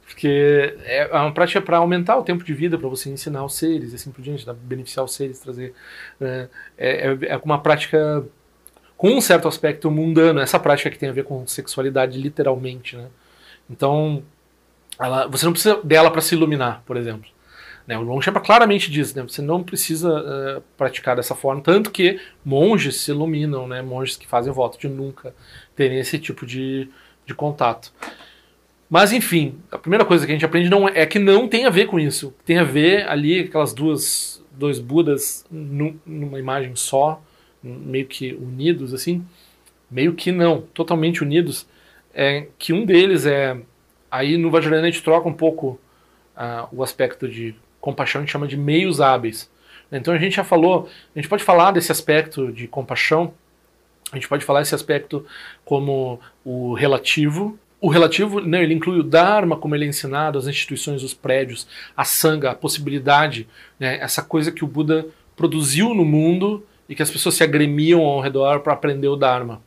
Porque 0.08 0.74
é 0.84 1.06
uma 1.12 1.32
prática 1.32 1.60
para 1.60 1.76
aumentar 1.76 2.16
o 2.16 2.22
tempo 2.22 2.42
de 2.42 2.54
vida, 2.54 2.78
para 2.78 2.88
você 2.88 3.10
ensinar 3.10 3.44
os 3.44 3.54
seres, 3.54 3.92
assim 3.92 4.10
por 4.10 4.22
diante, 4.22 4.44
beneficiar 4.62 5.04
os 5.04 5.14
seres, 5.14 5.38
trazer. 5.38 5.74
Né? 6.18 6.48
É, 6.78 7.08
é, 7.08 7.18
é 7.34 7.36
uma 7.44 7.60
prática 7.60 8.24
com 8.96 9.10
um 9.10 9.20
certo 9.20 9.46
aspecto 9.46 9.90
mundano, 9.90 10.40
essa 10.40 10.58
prática 10.58 10.90
que 10.90 10.98
tem 10.98 11.10
a 11.10 11.12
ver 11.12 11.24
com 11.24 11.46
sexualidade, 11.46 12.18
literalmente. 12.18 12.96
Né? 12.96 13.06
Então, 13.70 14.22
ela, 14.98 15.26
você 15.28 15.44
não 15.44 15.52
precisa 15.52 15.78
dela 15.84 16.10
para 16.10 16.22
se 16.22 16.34
iluminar, 16.34 16.82
por 16.86 16.96
exemplo. 16.96 17.30
Né? 17.86 17.96
O 17.98 18.02
Longchenpa 18.02 18.40
claramente 18.40 18.90
diz, 18.90 19.14
né? 19.14 19.22
você 19.22 19.42
não 19.42 19.62
precisa 19.62 20.10
uh, 20.10 20.62
praticar 20.76 21.16
dessa 21.16 21.34
forma, 21.34 21.62
tanto 21.62 21.90
que 21.90 22.18
monges 22.42 22.96
se 22.96 23.10
iluminam, 23.10 23.68
né? 23.68 23.82
monges 23.82 24.16
que 24.16 24.26
fazem 24.26 24.52
voto 24.52 24.78
de 24.78 24.88
nunca 24.88 25.34
terem 25.76 26.00
esse 26.00 26.18
tipo 26.18 26.46
de, 26.46 26.88
de 27.26 27.34
contato. 27.34 27.92
Mas 28.88 29.12
enfim, 29.12 29.58
a 29.70 29.78
primeira 29.78 30.04
coisa 30.04 30.24
que 30.24 30.32
a 30.32 30.34
gente 30.34 30.44
aprende 30.44 30.70
não 30.70 30.88
é, 30.88 31.02
é 31.02 31.06
que 31.06 31.18
não 31.18 31.46
tem 31.46 31.66
a 31.66 31.70
ver 31.70 31.86
com 31.86 32.00
isso. 32.00 32.34
Tem 32.44 32.58
a 32.58 32.64
ver 32.64 33.08
ali 33.08 33.40
aquelas 33.40 33.74
duas 33.74 34.42
dois 34.52 34.78
Budas 34.80 35.44
numa 35.50 36.38
imagem 36.38 36.74
só, 36.74 37.22
meio 37.62 38.06
que 38.06 38.32
unidos 38.34 38.92
assim, 38.92 39.24
meio 39.90 40.14
que 40.14 40.32
não, 40.32 40.62
totalmente 40.62 41.22
unidos. 41.22 41.66
É 42.14 42.48
que 42.58 42.72
um 42.72 42.84
deles 42.84 43.26
é 43.26 43.56
aí 44.10 44.36
no 44.36 44.50
Vajrayana 44.50 44.88
a 44.88 44.90
gente 44.90 45.02
troca 45.02 45.28
um 45.28 45.32
pouco 45.32 45.78
uh, 46.36 46.68
o 46.72 46.82
aspecto 46.82 47.28
de 47.28 47.54
compaixão, 47.80 48.20
a 48.20 48.24
gente 48.24 48.32
chama 48.32 48.48
de 48.48 48.56
meios 48.56 49.00
hábeis. 49.00 49.50
Então 49.90 50.12
a 50.12 50.18
gente 50.18 50.36
já 50.36 50.44
falou, 50.44 50.88
a 51.14 51.18
gente 51.18 51.28
pode 51.28 51.44
falar 51.44 51.70
desse 51.70 51.92
aspecto 51.92 52.52
de 52.52 52.66
compaixão, 52.66 53.32
a 54.12 54.16
gente 54.16 54.28
pode 54.28 54.44
falar 54.44 54.62
esse 54.62 54.74
aspecto 54.74 55.24
como 55.64 56.20
o 56.44 56.74
relativo, 56.74 57.58
o 57.80 57.88
relativo, 57.88 58.40
né, 58.40 58.62
ele 58.62 58.74
inclui 58.74 58.98
o 58.98 59.04
Dharma, 59.04 59.56
como 59.56 59.74
ele 59.74 59.84
é 59.84 59.88
ensinado, 59.88 60.38
as 60.38 60.46
instituições, 60.46 61.02
os 61.02 61.14
prédios, 61.14 61.66
a 61.96 62.04
Sangha, 62.04 62.50
a 62.50 62.54
possibilidade, 62.54 63.48
né, 63.78 63.98
essa 64.00 64.22
coisa 64.22 64.50
que 64.50 64.64
o 64.64 64.68
Buda 64.68 65.06
produziu 65.36 65.94
no 65.94 66.04
mundo 66.04 66.66
e 66.88 66.94
que 66.94 67.02
as 67.02 67.10
pessoas 67.10 67.36
se 67.36 67.44
agremiam 67.44 68.00
ao 68.02 68.20
redor 68.20 68.60
para 68.60 68.72
aprender 68.72 69.08
o 69.08 69.16
Dharma. 69.16 69.62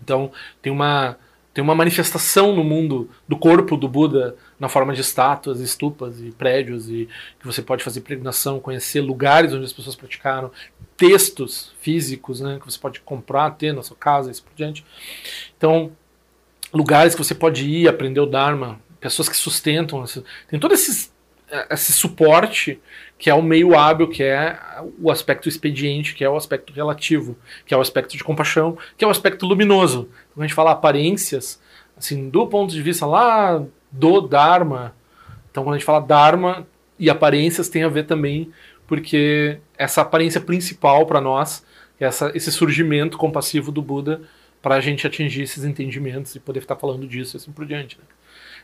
Então, 0.00 0.30
tem 0.62 0.72
uma, 0.72 1.18
tem 1.52 1.64
uma 1.64 1.74
manifestação 1.74 2.54
no 2.54 2.62
mundo 2.62 3.10
do 3.26 3.36
corpo 3.36 3.76
do 3.76 3.88
Buda 3.88 4.36
na 4.60 4.68
forma 4.68 4.94
de 4.94 5.00
estátuas, 5.00 5.58
estupas 5.58 6.20
e 6.20 6.30
prédios, 6.30 6.88
e 6.88 7.08
que 7.40 7.46
você 7.46 7.60
pode 7.60 7.82
fazer 7.82 8.02
peregrinação, 8.02 8.60
conhecer 8.60 9.00
lugares 9.00 9.52
onde 9.52 9.64
as 9.64 9.72
pessoas 9.72 9.96
praticaram, 9.96 10.52
textos 10.96 11.72
físicos 11.80 12.40
né, 12.40 12.58
que 12.60 12.70
você 12.70 12.78
pode 12.78 13.00
comprar, 13.00 13.50
ter 13.52 13.72
na 13.72 13.82
sua 13.82 13.96
casa 13.96 14.28
e 14.28 14.30
assim 14.30 14.42
por 14.42 14.54
diante. 14.54 14.84
Então, 15.56 15.90
lugares 16.72 17.14
que 17.14 17.22
você 17.22 17.34
pode 17.34 17.68
ir 17.68 17.88
aprender 17.88 18.20
o 18.20 18.26
Dharma, 18.26 18.80
pessoas 19.00 19.28
que 19.28 19.36
sustentam, 19.36 20.04
tem 20.48 20.58
todo 20.58 20.74
esse, 20.74 21.10
esse 21.70 21.92
suporte 21.92 22.80
que 23.18 23.30
é 23.30 23.34
o 23.34 23.42
meio 23.42 23.76
hábil, 23.76 24.08
que 24.08 24.22
é 24.22 24.58
o 25.00 25.10
aspecto 25.10 25.48
expediente, 25.48 26.14
que 26.14 26.22
é 26.22 26.28
o 26.28 26.36
aspecto 26.36 26.72
relativo, 26.72 27.36
que 27.64 27.72
é 27.72 27.76
o 27.76 27.80
aspecto 27.80 28.16
de 28.16 28.22
compaixão, 28.22 28.76
que 28.96 29.04
é 29.04 29.08
o 29.08 29.10
aspecto 29.10 29.46
luminoso. 29.46 30.08
Quando 30.34 30.44
a 30.44 30.46
gente 30.46 30.54
fala 30.54 30.72
aparências, 30.72 31.60
assim, 31.96 32.28
do 32.28 32.46
ponto 32.46 32.72
de 32.72 32.82
vista 32.82 33.06
lá 33.06 33.62
do 33.90 34.20
Dharma, 34.20 34.94
então 35.50 35.64
quando 35.64 35.76
a 35.76 35.78
gente 35.78 35.86
fala 35.86 36.00
Dharma 36.00 36.66
e 36.98 37.08
aparências 37.08 37.68
tem 37.68 37.84
a 37.84 37.88
ver 37.88 38.04
também 38.04 38.52
porque 38.86 39.58
essa 39.76 40.02
aparência 40.02 40.40
principal 40.40 41.06
para 41.06 41.20
nós, 41.20 41.64
essa, 41.98 42.30
esse 42.34 42.52
surgimento 42.52 43.18
compassivo 43.18 43.72
do 43.72 43.82
Buda, 43.82 44.22
para 44.62 44.76
a 44.76 44.80
gente 44.80 45.06
atingir 45.06 45.42
esses 45.42 45.64
entendimentos 45.64 46.34
e 46.34 46.40
poder 46.40 46.60
estar 46.60 46.76
falando 46.76 47.06
disso 47.06 47.36
e 47.36 47.38
assim 47.38 47.52
por 47.52 47.64
diante. 47.64 47.98
Né? 47.98 48.04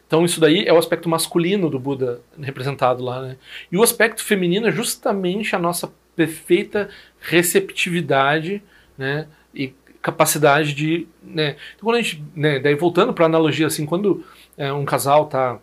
Então 0.06 0.24
isso 0.24 0.40
daí 0.40 0.64
é 0.66 0.72
o 0.72 0.78
aspecto 0.78 1.08
masculino 1.08 1.70
do 1.70 1.78
Buda 1.78 2.20
representado 2.38 3.02
lá, 3.02 3.22
né? 3.22 3.36
E 3.70 3.78
o 3.78 3.82
aspecto 3.82 4.22
feminino 4.22 4.68
é 4.68 4.70
justamente 4.70 5.56
a 5.56 5.58
nossa 5.58 5.90
perfeita 6.14 6.90
receptividade, 7.18 8.62
né? 8.98 9.26
E 9.54 9.72
capacidade 10.02 10.74
de, 10.74 11.06
né? 11.22 11.56
Então 11.74 11.84
quando 11.84 11.96
a 11.96 12.02
gente, 12.02 12.22
né? 12.34 12.58
Daí 12.58 12.74
voltando 12.74 13.14
para 13.14 13.24
a 13.24 13.28
analogia 13.28 13.66
assim, 13.66 13.86
quando 13.86 14.22
é, 14.58 14.70
um 14.70 14.84
casal 14.84 15.24
está 15.24 15.58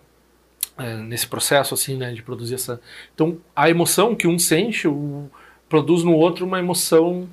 é, 0.79 0.95
nesse 0.95 1.27
processo 1.27 1.75
assim, 1.75 1.95
né? 1.95 2.11
De 2.11 2.23
produzir 2.23 2.55
essa, 2.55 2.81
então 3.13 3.37
a 3.55 3.69
emoção 3.69 4.15
que 4.15 4.25
um 4.25 4.39
sente, 4.39 4.87
o, 4.87 5.29
produz 5.69 6.03
no 6.03 6.15
outro 6.15 6.45
uma 6.45 6.57
emoção 6.57 7.29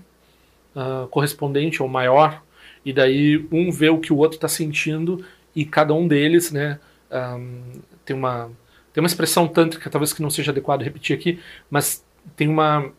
uh, 0.74 1.08
correspondente 1.08 1.82
ou 1.82 1.88
maior, 1.88 2.42
e 2.86 2.92
daí 2.92 3.44
um 3.50 3.68
vê 3.72 3.90
o 3.90 3.98
que 3.98 4.12
o 4.12 4.16
outro 4.16 4.36
está 4.36 4.46
sentindo 4.46 5.26
e 5.56 5.64
cada 5.64 5.92
um 5.92 6.06
deles, 6.06 6.52
né? 6.52 6.78
Um, 7.10 7.80
tem 8.04 8.14
uma 8.14 8.48
tem 8.92 9.02
uma 9.02 9.08
expressão 9.08 9.48
tântrica, 9.48 9.90
talvez 9.90 10.12
que 10.12 10.22
não 10.22 10.30
seja 10.30 10.52
adequado 10.52 10.82
repetir 10.82 11.16
aqui, 11.16 11.40
mas 11.68 12.04
tem 12.36 12.46
uma 12.48 12.92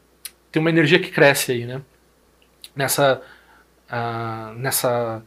tem 0.51 0.59
uma 0.59 0.69
energia 0.69 0.99
que 0.99 1.09
cresce 1.09 1.53
aí, 1.53 1.65
né? 1.65 1.81
Nessa 2.75 3.21
uh, 3.89 4.53
nessa 4.59 5.23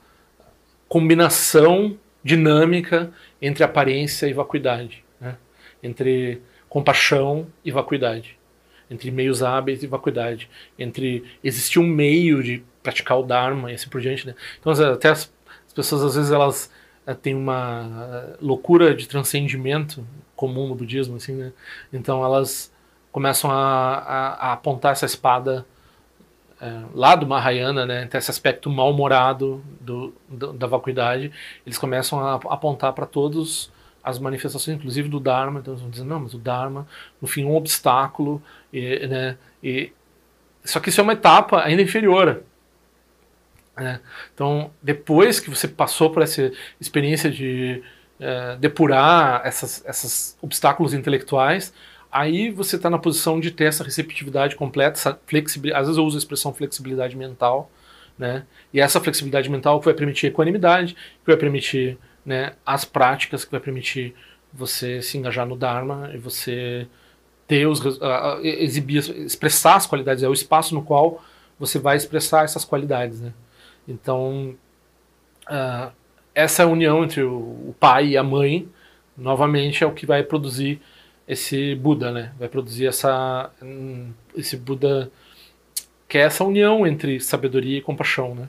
combinação 0.86 1.96
dinâmica 2.22 3.10
entre 3.40 3.64
aparência 3.64 4.26
e 4.26 4.34
vacuidade, 4.34 5.02
né? 5.18 5.38
entre 5.82 6.42
compaixão 6.68 7.46
e 7.64 7.70
vacuidade, 7.70 8.38
entre 8.90 9.11
meios 9.11 9.42
hábeis 9.42 9.83
e 9.83 9.87
vacuidade, 9.87 10.50
entre 10.79 11.24
existir 11.42 11.79
um 11.79 11.87
meio 11.87 12.42
de 12.42 12.62
praticar 12.83 13.18
o 13.18 13.22
Dharma 13.22 13.70
e 13.70 13.74
assim 13.74 13.88
por 13.88 14.00
diante. 14.00 14.26
Né? 14.26 14.35
Então, 14.59 14.72
até 14.72 15.11
as, 15.11 15.33
as 15.66 15.72
pessoas, 15.72 16.03
às 16.03 16.14
vezes, 16.16 16.33
elas 16.33 16.70
uh, 17.07 17.14
têm 17.14 17.35
uma 17.35 17.83
uh, 17.87 18.44
loucura 18.44 18.94
de 18.94 19.07
transcendimento 19.07 20.05
comum 20.35 20.66
no 20.66 20.74
budismo, 20.74 21.16
assim, 21.16 21.35
né? 21.35 21.53
Então, 21.92 22.24
elas 22.24 22.72
começam 23.12 23.50
a, 23.50 23.94
a, 23.94 24.29
a 24.48 24.53
apontar 24.55 24.92
essa 24.92 25.05
espada 25.05 25.66
é, 26.61 26.83
lá 26.94 27.16
do 27.16 27.26
Mahayana, 27.26 27.87
né, 27.87 28.07
tem 28.07 28.18
esse 28.18 28.31
aspecto 28.31 28.68
mal-humorado 28.68 29.64
do, 29.81 30.14
do, 30.29 30.53
da 30.53 30.66
vacuidade, 30.66 31.33
eles 31.64 31.79
começam 31.79 32.20
a 32.20 32.35
apontar 32.35 32.92
para 32.92 33.07
todos 33.07 33.72
as 34.02 34.18
manifestações, 34.18 34.76
inclusive 34.76 35.08
do 35.08 35.20
Dharma, 35.20 35.60
então 35.60 35.76
vão 35.76 35.90
dizer, 35.90 36.04
não, 36.04 36.20
mas 36.20 36.34
o 36.34 36.38
Dharma, 36.38 36.86
no 37.20 37.28
fim, 37.28 37.42
é 37.42 37.46
um 37.46 37.54
obstáculo, 37.54 38.42
e, 38.72 39.06
né, 39.06 39.36
e, 39.62 39.92
só 40.64 40.80
que 40.80 40.88
isso 40.88 41.00
é 41.00 41.04
uma 41.04 41.12
etapa 41.12 41.62
ainda 41.62 41.82
inferior. 41.82 42.42
Né? 43.76 44.00
Então, 44.34 44.70
depois 44.82 45.40
que 45.40 45.50
você 45.50 45.66
passou 45.68 46.10
por 46.10 46.22
essa 46.22 46.50
experiência 46.80 47.30
de 47.30 47.82
é, 48.18 48.56
depurar 48.56 49.42
essas, 49.44 49.84
esses 49.86 50.36
obstáculos 50.40 50.92
intelectuais, 50.92 51.72
aí 52.12 52.50
você 52.50 52.76
está 52.76 52.90
na 52.90 52.98
posição 52.98 53.40
de 53.40 53.50
ter 53.50 53.64
essa 53.64 53.84
receptividade 53.84 54.56
completa, 54.56 54.98
essa 54.98 55.18
flexibilidade, 55.26 55.80
às 55.80 55.86
vezes 55.88 55.98
eu 55.98 56.04
uso 56.04 56.16
a 56.16 56.18
expressão 56.18 56.52
flexibilidade 56.52 57.16
mental, 57.16 57.70
né? 58.18 58.44
E 58.72 58.80
essa 58.80 59.00
flexibilidade 59.00 59.48
mental 59.48 59.78
que 59.78 59.86
vai 59.86 59.94
permitir 59.94 60.26
equanimidade, 60.26 60.94
que 60.94 61.26
vai 61.26 61.36
permitir 61.38 61.98
né, 62.24 62.54
as 62.64 62.85
práticas, 62.85 63.44
que 63.44 63.50
vai 63.50 63.61
permitir 63.61 64.14
você 64.52 65.00
se 65.00 65.16
engajar 65.16 65.46
no 65.46 65.56
Dharma 65.56 66.11
e 66.12 66.18
você 66.18 66.87
ter 67.46 67.66
os 67.66 67.80
uh, 67.80 68.40
exibir, 68.42 68.98
expressar 68.98 69.76
as 69.76 69.87
qualidades, 69.87 70.22
é 70.22 70.28
o 70.28 70.33
espaço 70.33 70.74
no 70.74 70.83
qual 70.83 71.22
você 71.59 71.78
vai 71.78 71.96
expressar 71.96 72.44
essas 72.44 72.64
qualidades, 72.64 73.20
né? 73.20 73.33
Então, 73.87 74.56
uh, 75.48 75.92
essa 76.35 76.66
união 76.66 77.02
entre 77.02 77.22
o, 77.22 77.38
o 77.70 77.74
pai 77.78 78.09
e 78.09 78.16
a 78.16 78.22
mãe, 78.22 78.68
novamente, 79.16 79.83
é 79.83 79.87
o 79.87 79.92
que 79.92 80.06
vai 80.06 80.22
produzir 80.22 80.80
esse 81.26 81.74
Buda, 81.74 82.11
né? 82.11 82.33
Vai 82.38 82.48
produzir 82.48 82.87
essa 82.87 83.50
esse 84.37 84.56
Buda 84.56 85.11
que 86.09 86.18
é 86.18 86.22
essa 86.22 86.42
união 86.42 86.85
entre 86.85 87.20
sabedoria 87.20 87.78
e 87.78 87.83
compaixão, 87.83 88.35
né? 88.35 88.48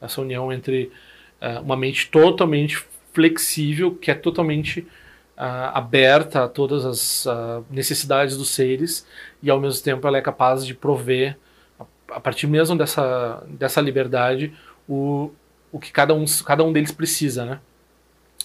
Essa 0.00 0.20
união 0.20 0.52
entre 0.52 0.92
uh, 1.40 1.60
uma 1.60 1.76
mente 1.76 2.08
totalmente 2.08 2.84
flexível, 3.20 3.94
que 3.94 4.10
é 4.10 4.14
totalmente 4.14 4.80
uh, 4.80 5.74
aberta 5.74 6.44
a 6.44 6.48
todas 6.48 6.86
as 6.86 7.26
uh, 7.26 7.64
necessidades 7.70 8.36
dos 8.36 8.48
seres 8.48 9.06
e 9.42 9.50
ao 9.50 9.60
mesmo 9.60 9.84
tempo 9.84 10.06
ela 10.08 10.16
é 10.16 10.22
capaz 10.22 10.64
de 10.64 10.72
prover 10.72 11.36
a, 11.78 11.84
a 12.12 12.20
partir 12.20 12.46
mesmo 12.46 12.76
dessa 12.76 13.44
dessa 13.46 13.80
liberdade 13.80 14.54
o, 14.88 15.30
o 15.70 15.78
que 15.78 15.92
cada 15.92 16.14
um 16.14 16.24
cada 16.46 16.64
um 16.64 16.72
deles 16.72 16.92
precisa, 16.92 17.44
né? 17.44 17.60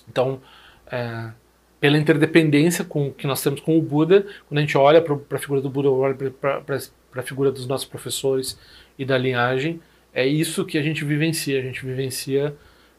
Então 0.10 0.42
é, 0.88 1.30
pela 1.80 1.98
interdependência 1.98 2.84
com, 2.84 3.14
que 3.14 3.26
nós 3.26 3.42
temos 3.42 3.62
com 3.62 3.78
o 3.78 3.82
Buda, 3.82 4.26
quando 4.48 4.58
a 4.58 4.62
gente 4.62 4.78
olha 4.78 5.02
para 5.02 5.38
a 5.38 5.40
figura 5.40 5.62
do 5.62 5.70
Buda, 5.70 5.90
olha 5.90 6.16
para 6.16 6.64
a 7.16 7.24
figura 7.24 7.50
dos 7.50 7.66
nossos 7.66 7.88
professores 7.88 8.60
e 9.00 9.06
da 9.06 9.18
linhagem, 9.18 9.80
é 10.14 10.26
isso 10.26 10.66
que 10.66 10.78
a 10.78 10.82
gente 10.82 11.04
vivencia. 11.06 11.60
A 11.60 11.62
gente 11.62 11.86
vivencia 11.86 12.56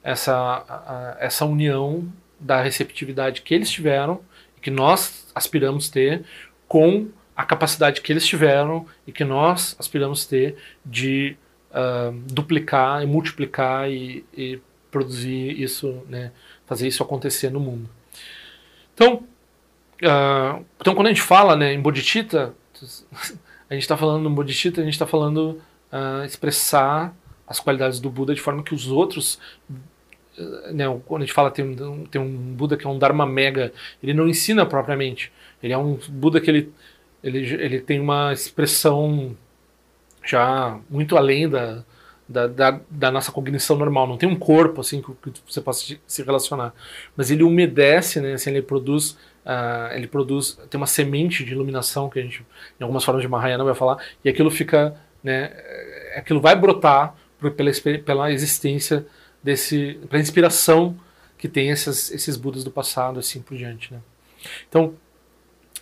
essa, 0.06 0.64
a, 0.68 1.16
essa 1.18 1.44
união 1.44 2.06
da 2.38 2.62
receptividade 2.62 3.42
que 3.42 3.52
eles 3.52 3.68
tiveram 3.68 4.20
que 4.62 4.70
nós 4.70 5.26
aspiramos 5.34 5.88
ter 5.88 6.24
com 6.68 7.08
a 7.36 7.44
capacidade 7.44 8.00
que 8.00 8.12
eles 8.12 8.24
tiveram 8.24 8.86
e 9.04 9.10
que 9.10 9.24
nós 9.24 9.74
aspiramos 9.80 10.24
ter 10.24 10.56
de 10.84 11.36
uh, 11.72 12.12
duplicar 12.32 13.02
e 13.02 13.06
multiplicar 13.06 13.90
e, 13.90 14.24
e 14.32 14.60
produzir 14.92 15.60
isso, 15.60 16.02
né, 16.08 16.30
fazer 16.66 16.86
isso 16.86 17.02
acontecer 17.02 17.50
no 17.50 17.58
mundo. 17.58 17.90
Então, 18.94 19.24
uh, 20.02 20.64
então 20.80 20.94
quando 20.94 21.08
a 21.08 21.10
gente 21.10 21.22
fala 21.22 21.56
né, 21.56 21.72
em 21.72 21.80
bodhicitta, 21.80 22.54
a 23.68 23.74
gente 23.74 23.82
está 23.82 23.96
falando 23.96 24.22
no 24.22 24.30
bodhicitta, 24.30 24.80
a 24.80 24.84
gente 24.84 24.94
está 24.94 25.06
falando 25.06 25.60
uh, 25.92 26.24
expressar 26.24 27.12
as 27.46 27.60
qualidades 27.60 27.98
do 28.00 28.08
Buda 28.10 28.34
de 28.34 28.40
forma 28.40 28.62
que 28.62 28.74
os 28.74 28.88
outros 28.88 29.38
né, 30.72 30.84
quando 31.06 31.22
a 31.22 31.24
gente 31.24 31.34
fala 31.34 31.50
tem, 31.50 31.74
tem 32.10 32.20
um 32.20 32.54
Buda 32.54 32.76
que 32.76 32.86
é 32.86 32.90
um 32.90 32.98
Dharma 32.98 33.26
Mega, 33.26 33.72
ele 34.02 34.14
não 34.14 34.28
ensina 34.28 34.66
propriamente. 34.66 35.32
Ele 35.62 35.72
é 35.72 35.78
um 35.78 35.98
Buda 36.08 36.40
que 36.40 36.50
ele, 36.50 36.72
ele, 37.22 37.38
ele 37.54 37.80
tem 37.80 38.00
uma 38.00 38.32
expressão 38.32 39.36
já 40.24 40.78
muito 40.90 41.16
além 41.16 41.48
da, 41.48 41.84
da, 42.28 42.46
da, 42.46 42.80
da, 42.90 43.10
nossa 43.10 43.30
cognição 43.30 43.76
normal. 43.76 44.06
Não 44.06 44.16
tem 44.16 44.28
um 44.28 44.36
corpo 44.36 44.80
assim 44.80 45.00
que, 45.00 45.30
que, 45.30 45.40
você 45.46 45.60
possa 45.60 45.96
se 46.06 46.22
relacionar, 46.22 46.74
mas 47.16 47.30
ele 47.30 47.42
umedece, 47.42 48.20
né? 48.20 48.34
Assim, 48.34 48.50
ele 48.50 48.62
produz, 48.62 49.12
uh, 49.44 49.94
ele 49.94 50.06
produz, 50.06 50.58
tem 50.68 50.78
uma 50.78 50.86
semente 50.86 51.44
de 51.44 51.52
iluminação 51.52 52.10
que 52.10 52.18
a 52.18 52.22
gente, 52.22 52.44
em 52.78 52.82
algumas 52.82 53.04
formas 53.04 53.22
de 53.22 53.28
Mahayana 53.28 53.64
vai 53.64 53.74
falar, 53.74 54.04
e 54.24 54.28
aquilo 54.28 54.50
fica, 54.50 54.94
né? 55.22 55.52
É, 55.54 56.18
aquilo 56.18 56.40
vai 56.40 56.56
brotar 56.56 57.14
pela, 57.56 57.70
pela 58.04 58.32
existência 58.32 59.06
desse, 59.46 60.00
pela 60.10 60.20
inspiração 60.20 60.96
que 61.38 61.46
tem 61.46 61.70
esses, 61.70 62.10
esses 62.10 62.36
Budas 62.36 62.64
do 62.64 62.70
passado, 62.70 63.20
assim 63.20 63.40
por 63.40 63.56
diante, 63.56 63.94
né? 63.94 64.00
Então, 64.68 64.94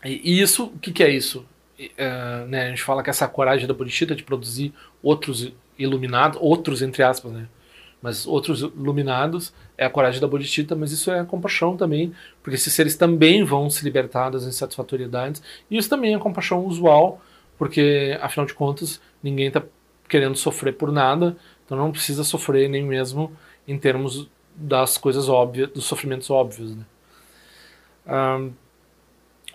e, 0.04 0.38
isso, 0.38 0.66
o 0.66 0.78
que, 0.78 0.92
que 0.92 1.02
é 1.02 1.08
isso? 1.08 1.46
Uh, 1.80 2.46
né, 2.46 2.66
a 2.66 2.68
gente 2.68 2.82
fala 2.82 3.02
que 3.02 3.08
essa 3.08 3.26
coragem 3.26 3.66
da 3.66 3.72
Bodhisattva 3.72 4.14
de 4.14 4.22
produzir 4.22 4.74
outros 5.02 5.50
iluminados, 5.78 6.38
outros 6.42 6.82
entre 6.82 7.02
aspas, 7.02 7.32
né? 7.32 7.48
Mas 8.02 8.26
outros 8.26 8.60
iluminados 8.60 9.54
é 9.78 9.86
a 9.86 9.90
coragem 9.90 10.20
da 10.20 10.28
Bodhisattva, 10.28 10.76
mas 10.76 10.92
isso 10.92 11.10
é 11.10 11.20
a 11.20 11.24
compaixão 11.24 11.74
também, 11.74 12.12
porque 12.42 12.56
esses 12.56 12.74
seres 12.74 12.96
também 12.96 13.44
vão 13.44 13.70
se 13.70 13.82
libertar 13.82 14.28
das 14.28 14.44
insatisfatoriedades, 14.44 15.42
e 15.70 15.78
isso 15.78 15.88
também 15.88 16.14
é 16.14 16.18
compaixão 16.18 16.66
usual, 16.66 17.22
porque 17.56 18.18
afinal 18.20 18.44
de 18.44 18.52
contas 18.52 19.00
ninguém 19.22 19.46
está 19.46 19.62
querendo 20.06 20.36
sofrer 20.36 20.74
por 20.74 20.92
nada, 20.92 21.34
então 21.64 21.78
não 21.78 21.90
precisa 21.90 22.22
sofrer 22.24 22.68
nem 22.68 22.84
mesmo 22.84 23.34
em 23.66 23.78
termos 23.78 24.28
das 24.54 24.96
coisas 24.96 25.28
óbvias, 25.28 25.70
dos 25.70 25.84
sofrimentos 25.84 26.30
óbvios, 26.30 26.76
né? 26.76 26.84
Um, 28.06 28.52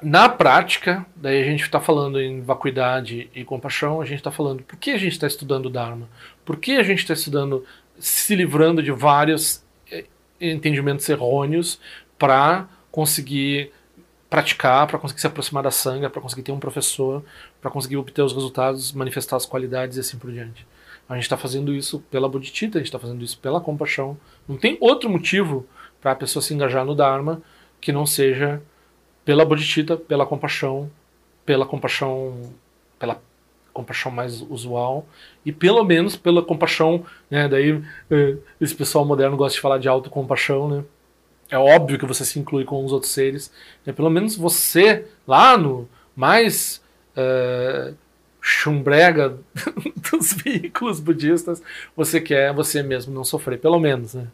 na 0.02 0.30
prática, 0.30 1.06
daí 1.16 1.42
a 1.42 1.46
gente 1.46 1.64
está 1.64 1.82
falando 1.82 2.22
em 2.22 2.42
vacuidade 2.42 3.30
e 3.36 3.44
compaixão, 3.44 4.00
a 4.00 4.06
gente 4.06 4.20
está 4.20 4.32
falando 4.32 4.64
por 4.64 4.78
que 4.78 4.92
a 4.92 4.98
gente 4.98 5.12
está 5.12 5.28
estudando 5.28 5.70
Dharma, 5.70 6.08
por 6.46 6.56
que 6.56 6.74
a 6.74 6.84
gente 6.84 7.00
está 7.00 7.14
estudando, 7.14 7.66
se 7.98 8.34
livrando 8.34 8.82
de 8.82 8.92
vários 8.92 9.62
eh, 9.92 10.06
entendimentos 10.40 11.08
errôneos 11.10 11.82
para 12.18 12.70
conseguir 12.90 13.74
praticar, 14.30 14.88
para 14.88 15.00
conseguir 15.00 15.20
se 15.20 15.28
aproximar 15.28 15.64
da 15.64 15.72
sanga, 15.72 16.10
para 16.10 16.22
conseguir 16.22 16.44
ter 16.44 16.54
um 16.54 16.60
professor, 16.60 17.24
para 17.62 17.70
conseguir 17.70 17.98
obter 17.98 18.22
os 18.22 18.32
resultados, 18.32 18.94
manifestar 18.94 19.36
as 19.36 19.46
qualidades 19.46 19.98
e 19.98 20.00
assim 20.00 20.18
por 20.18 20.32
diante. 20.32 20.66
A 21.10 21.16
gente 21.16 21.24
está 21.24 21.36
fazendo 21.36 21.74
isso 21.74 22.00
pela 22.12 22.30
bodhicitta, 22.30 22.78
a 22.78 22.82
gente 22.82 22.88
está 22.88 23.00
fazendo 23.00 23.24
isso 23.24 23.40
pela 23.40 23.60
compaixão. 23.60 24.16
Não 24.48 24.56
tem 24.56 24.78
outro 24.80 25.10
motivo 25.10 25.66
para 26.00 26.12
a 26.12 26.16
pessoa 26.16 26.42
se 26.42 26.54
engajar 26.54 26.86
no 26.86 26.94
Dharma 26.94 27.42
que 27.82 27.92
não 27.92 28.06
seja 28.06 28.62
pela 29.26 29.44
bodhicitta, 29.44 29.98
pela 29.98 30.26
compaixão, 30.26 30.90
pela 31.46 31.66
compaixão, 31.66 32.54
pela 33.00 33.20
compaixão 33.74 34.12
mais 34.12 34.42
usual 34.42 35.08
e 35.46 35.52
pelo 35.52 35.84
menos 35.84 36.16
pela 36.16 36.44
compaixão, 36.44 37.04
né? 37.30 37.48
Daí 37.48 37.84
eh, 38.12 38.38
esse 38.62 38.76
pessoal 38.76 39.04
moderno 39.04 39.36
gosta 39.36 39.56
de 39.56 39.62
falar 39.62 39.78
de 39.80 39.88
autocompaixão, 39.88 40.70
né? 40.70 40.84
É 41.50 41.58
óbvio 41.58 41.98
que 41.98 42.06
você 42.06 42.24
se 42.24 42.38
inclui 42.38 42.64
com 42.64 42.86
os 42.86 42.92
outros 42.92 43.12
seres, 43.12 43.52
né? 43.84 43.92
pelo 43.92 44.10
menos 44.10 44.36
você 44.36 45.08
lá 45.26 45.58
no 45.58 45.90
mais 46.16 46.84
uh, 47.18 47.96
chumbrega 48.42 49.38
dos 50.12 50.34
veículos 50.34 51.00
budistas, 51.00 51.62
você 51.96 52.22
quer 52.22 52.54
você 52.54 52.82
mesmo 52.82 53.14
não 53.14 53.24
sofrer, 53.24 53.60
pelo 53.60 53.80
menos, 53.80 54.14
né? 54.14 54.28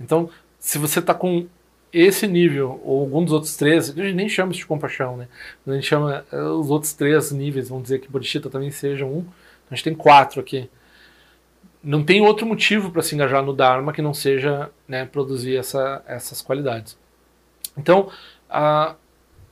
Então, 0.00 0.30
se 0.58 0.78
você 0.78 1.00
está 1.00 1.14
com 1.14 1.46
esse 1.92 2.26
nível, 2.26 2.80
ou 2.84 3.00
algum 3.00 3.22
dos 3.22 3.32
outros 3.32 3.54
três, 3.56 3.90
a 3.90 3.92
gente 3.92 4.14
nem 4.14 4.28
chama 4.28 4.52
isso 4.52 4.60
de 4.60 4.66
compaixão, 4.66 5.16
né? 5.16 5.28
A 5.66 5.72
gente 5.74 5.86
chama 5.86 6.24
eh, 6.32 6.42
os 6.42 6.70
outros 6.70 6.92
três 6.94 7.30
níveis, 7.32 7.68
vamos 7.68 7.84
dizer 7.84 7.98
que 7.98 8.10
Bodhisattva 8.10 8.50
também 8.50 8.70
seja 8.70 9.04
um. 9.04 9.26
A 9.70 9.74
gente 9.74 9.84
tem 9.84 9.94
quatro 9.94 10.40
aqui. 10.40 10.70
Não 11.82 12.02
tem 12.02 12.22
outro 12.22 12.46
motivo 12.46 12.90
para 12.90 13.02
se 13.02 13.14
engajar 13.14 13.42
no 13.42 13.52
Dharma 13.52 13.92
que 13.92 14.00
não 14.00 14.14
seja 14.14 14.70
né, 14.88 15.04
produzir 15.04 15.56
essa, 15.56 16.02
essas 16.06 16.40
qualidades. 16.40 16.96
Então, 17.76 18.08
uh, 18.48 18.94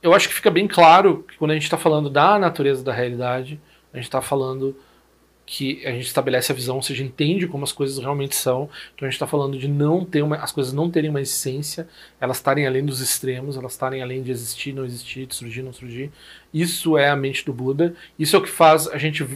eu 0.01 0.13
acho 0.13 0.27
que 0.29 0.33
fica 0.33 0.49
bem 0.49 0.67
claro 0.67 1.23
que 1.27 1.37
quando 1.37 1.51
a 1.51 1.53
gente 1.53 1.63
está 1.63 1.77
falando 1.77 2.09
da 2.09 2.39
natureza 2.39 2.83
da 2.83 2.93
realidade, 2.93 3.59
a 3.93 3.97
gente 3.97 4.05
está 4.05 4.21
falando 4.21 4.75
que 5.45 5.85
a 5.85 5.91
gente 5.91 6.05
estabelece 6.05 6.51
a 6.51 6.55
visão, 6.55 6.77
ou 6.77 6.81
seja, 6.81 7.03
entende 7.03 7.45
como 7.45 7.65
as 7.65 7.73
coisas 7.73 7.97
realmente 7.97 8.35
são. 8.35 8.69
Então 8.95 9.05
a 9.05 9.09
gente 9.09 9.15
está 9.15 9.27
falando 9.27 9.57
de 9.57 9.67
não 9.67 10.05
ter 10.05 10.21
uma, 10.21 10.37
as 10.37 10.51
coisas 10.51 10.71
não 10.71 10.89
terem 10.89 11.09
uma 11.09 11.19
essência, 11.19 11.89
elas 12.21 12.37
estarem 12.37 12.65
além 12.65 12.85
dos 12.85 13.01
extremos, 13.01 13.57
elas 13.57 13.73
estarem 13.73 14.01
além 14.01 14.23
de 14.23 14.31
existir, 14.31 14.71
não 14.71 14.85
existir, 14.85 15.25
de 15.25 15.35
surgir, 15.35 15.61
não 15.61 15.73
surgir. 15.73 16.09
Isso 16.53 16.97
é 16.97 17.09
a 17.09 17.15
mente 17.17 17.45
do 17.45 17.51
Buda. 17.51 17.93
Isso 18.17 18.35
é 18.35 18.39
o 18.39 18.41
que 18.41 18.49
faz 18.49 18.87
a 18.87 18.97
gente 18.97 19.27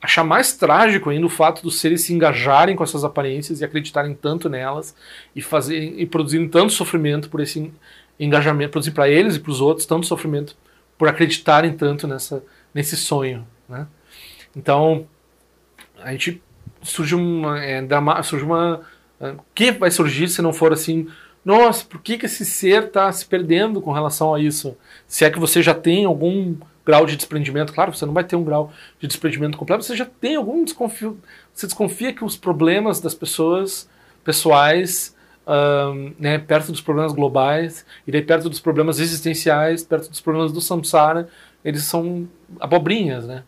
achar 0.00 0.22
mais 0.22 0.56
trágico 0.56 1.10
ainda 1.10 1.26
o 1.26 1.30
fato 1.30 1.60
dos 1.60 1.80
seres 1.80 2.02
se 2.02 2.12
engajarem 2.12 2.76
com 2.76 2.84
essas 2.84 3.02
aparências 3.02 3.60
e 3.60 3.64
acreditarem 3.64 4.14
tanto 4.14 4.48
nelas 4.48 4.94
e 5.34 5.42
fazerem 5.42 6.00
e 6.00 6.06
produzirem 6.06 6.48
tanto 6.48 6.72
sofrimento 6.72 7.28
por 7.28 7.40
esse 7.40 7.72
engajamento, 8.20 8.70
produzir 8.70 8.92
para 8.92 9.08
eles 9.08 9.36
e 9.36 9.40
para 9.40 9.50
os 9.50 9.60
outros 9.60 9.86
tanto 9.86 10.06
sofrimento 10.06 10.56
por 10.96 11.08
acreditarem 11.08 11.72
tanto 11.72 12.06
nessa 12.06 12.44
nesse 12.72 12.96
sonho, 12.96 13.44
né? 13.68 13.86
Então, 14.56 15.06
a 16.00 16.12
gente 16.12 16.42
surge 16.82 17.14
uma, 17.14 17.62
é, 17.62 17.82
surge 18.22 18.44
uma, 18.44 18.80
é, 19.20 19.34
que 19.54 19.72
vai 19.72 19.90
surgir 19.90 20.28
se 20.28 20.40
não 20.40 20.52
for 20.52 20.72
assim? 20.72 21.08
Nossa, 21.44 21.84
por 21.84 22.00
que, 22.00 22.18
que 22.18 22.26
esse 22.26 22.44
ser 22.44 22.84
está 22.84 23.10
se 23.10 23.24
perdendo 23.24 23.80
com 23.80 23.92
relação 23.92 24.34
a 24.34 24.40
isso? 24.40 24.76
Se 25.06 25.24
é 25.24 25.30
que 25.30 25.38
você 25.38 25.62
já 25.62 25.74
tem 25.74 26.04
algum 26.04 26.56
grau 26.84 27.06
de 27.06 27.16
desprendimento, 27.16 27.72
claro, 27.72 27.94
você 27.94 28.06
não 28.06 28.14
vai 28.14 28.24
ter 28.24 28.36
um 28.36 28.44
grau 28.44 28.72
de 28.98 29.06
desprendimento 29.06 29.58
completo, 29.58 29.84
você 29.84 29.94
já 29.94 30.06
tem 30.06 30.36
algum 30.36 30.64
desconfio, 30.64 31.18
você 31.52 31.66
desconfia 31.66 32.14
que 32.14 32.24
os 32.24 32.36
problemas 32.36 32.98
das 33.00 33.14
pessoas 33.14 33.88
pessoais, 34.24 35.14
um, 35.46 36.12
né, 36.18 36.38
perto 36.38 36.72
dos 36.72 36.80
problemas 36.80 37.12
globais, 37.12 37.84
e 38.06 38.12
daí 38.12 38.22
perto 38.22 38.48
dos 38.48 38.60
problemas 38.60 38.98
existenciais, 39.00 39.84
perto 39.84 40.08
dos 40.08 40.20
problemas 40.20 40.52
do 40.52 40.60
samsara, 40.60 41.28
eles 41.64 41.82
são 41.84 42.28
abobrinhas, 42.58 43.26
né? 43.26 43.44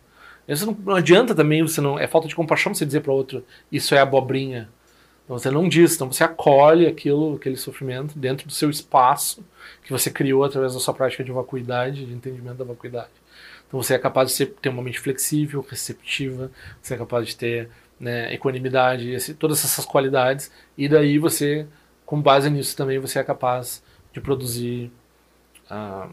Isso 0.52 0.66
não, 0.66 0.76
não, 0.84 0.96
adianta 0.96 1.34
também, 1.34 1.62
você 1.62 1.80
não 1.80 1.98
é 1.98 2.06
falta 2.06 2.26
de 2.26 2.34
compaixão 2.34 2.74
você 2.74 2.84
dizer 2.84 3.00
para 3.00 3.12
outro, 3.12 3.44
isso 3.70 3.94
é 3.94 3.98
abobrinha. 3.98 4.68
Então 5.24 5.38
você 5.38 5.50
não 5.50 5.68
diz, 5.68 5.94
então 5.94 6.10
você 6.10 6.24
acolhe 6.24 6.86
aquilo, 6.86 7.36
aquele 7.36 7.56
sofrimento 7.56 8.18
dentro 8.18 8.48
do 8.48 8.52
seu 8.52 8.68
espaço 8.68 9.44
que 9.84 9.92
você 9.92 10.10
criou 10.10 10.42
através 10.42 10.74
da 10.74 10.80
sua 10.80 10.92
prática 10.92 11.22
de 11.22 11.30
vacuidade, 11.30 12.04
de 12.04 12.12
entendimento 12.12 12.56
da 12.56 12.64
vacuidade. 12.64 13.10
Então 13.68 13.80
você 13.80 13.94
é 13.94 13.98
capaz 13.98 14.30
de 14.30 14.34
ser, 14.34 14.46
ter 14.60 14.68
uma 14.68 14.82
mente 14.82 14.98
flexível, 14.98 15.64
receptiva, 15.68 16.50
você 16.82 16.94
é 16.94 16.96
capaz 16.96 17.28
de 17.28 17.36
ter 17.36 17.70
né, 18.00 18.34
equanimidade, 18.34 19.12
esse, 19.12 19.34
todas 19.34 19.64
essas 19.64 19.84
qualidades, 19.84 20.50
e 20.76 20.88
daí 20.88 21.16
você, 21.18 21.64
com 22.04 22.20
base 22.20 22.50
nisso 22.50 22.76
também, 22.76 22.98
você 22.98 23.20
é 23.20 23.22
capaz 23.22 23.84
de 24.12 24.20
produzir 24.20 24.90
uh, 25.70 26.10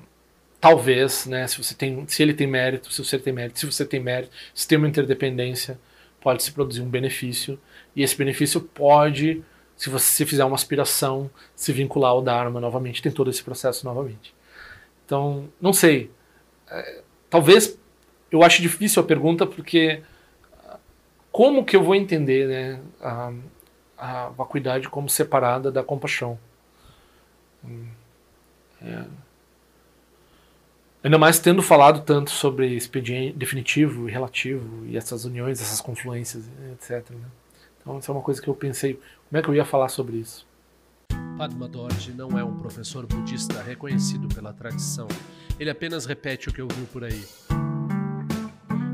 talvez, 0.60 1.26
né, 1.26 1.48
se 1.48 1.62
você 1.62 1.76
tem, 1.76 2.08
se 2.08 2.22
ele 2.24 2.34
tem 2.34 2.48
mérito, 2.48 2.92
se 2.92 3.04
você 3.04 3.20
tem 3.20 3.34
mérito, 3.34 3.60
se 3.60 3.66
você 3.66 3.86
tem 3.86 4.00
mérito, 4.00 4.32
se 4.54 4.68
tem 4.68 4.78
uma 4.78 4.88
interdependência, 4.88 5.80
pode 6.22 6.44
se 6.44 6.52
produzir 6.52 6.82
um 6.82 6.90
benefício 6.90 7.60
e 7.96 8.04
esse 8.04 8.16
benefício 8.18 8.62
pode, 8.62 9.44
se 9.76 9.90
você 9.90 10.26
fizer 10.26 10.44
uma 10.44 10.56
aspiração, 10.56 11.30
se 11.56 11.72
vincular 11.72 12.12
ao 12.12 12.22
Dharma 12.22 12.60
novamente, 12.60 13.02
tem 13.02 13.12
todo 13.12 13.30
esse 13.30 13.44
processo 13.44 13.86
novamente. 13.86 14.36
Então, 15.06 15.48
não 15.62 15.72
sei. 15.72 16.12
É, 16.70 17.02
talvez 17.30 17.78
eu 18.32 18.44
ache 18.44 18.62
difícil 18.62 19.02
a 19.02 19.06
pergunta 19.06 19.46
porque 19.46 20.02
como 21.32 21.64
que 21.64 21.76
eu 21.76 21.84
vou 21.84 21.94
entender, 21.94 22.48
né, 22.48 22.82
a, 23.00 23.32
a 23.98 24.30
vacuidade 24.30 24.90
como 24.90 25.08
separada 25.08 25.72
da 25.72 25.84
compaixão? 25.84 26.40
Hum, 27.64 27.88
é. 28.82 29.27
Ainda 31.08 31.18
mais 31.18 31.40
tendo 31.40 31.62
falado 31.62 32.02
tanto 32.02 32.30
sobre 32.32 32.76
expediente 32.76 33.32
definitivo 33.38 34.10
e 34.10 34.12
relativo 34.12 34.86
e 34.86 34.98
essas 34.98 35.24
uniões, 35.24 35.62
essas 35.62 35.80
confluências, 35.80 36.44
etc. 36.74 37.12
Né? 37.12 37.26
Então, 37.80 37.98
isso 37.98 38.12
é 38.12 38.14
uma 38.14 38.22
coisa 38.22 38.42
que 38.42 38.48
eu 38.50 38.54
pensei, 38.54 38.96
como 39.30 39.40
é 39.40 39.42
que 39.42 39.48
eu 39.48 39.56
ia 39.56 39.64
falar 39.64 39.88
sobre 39.88 40.18
isso? 40.18 40.46
Padma 41.38 41.66
Dorje 41.66 42.12
não 42.12 42.38
é 42.38 42.44
um 42.44 42.58
professor 42.58 43.06
budista 43.06 43.64
reconhecido 43.64 44.28
pela 44.28 44.52
tradição. 44.52 45.08
Ele 45.58 45.70
apenas 45.70 46.06
repete 46.06 46.50
o 46.50 46.54
que 46.54 46.62
ouviu 46.62 46.86
por 46.92 47.06
aí. 47.06 47.24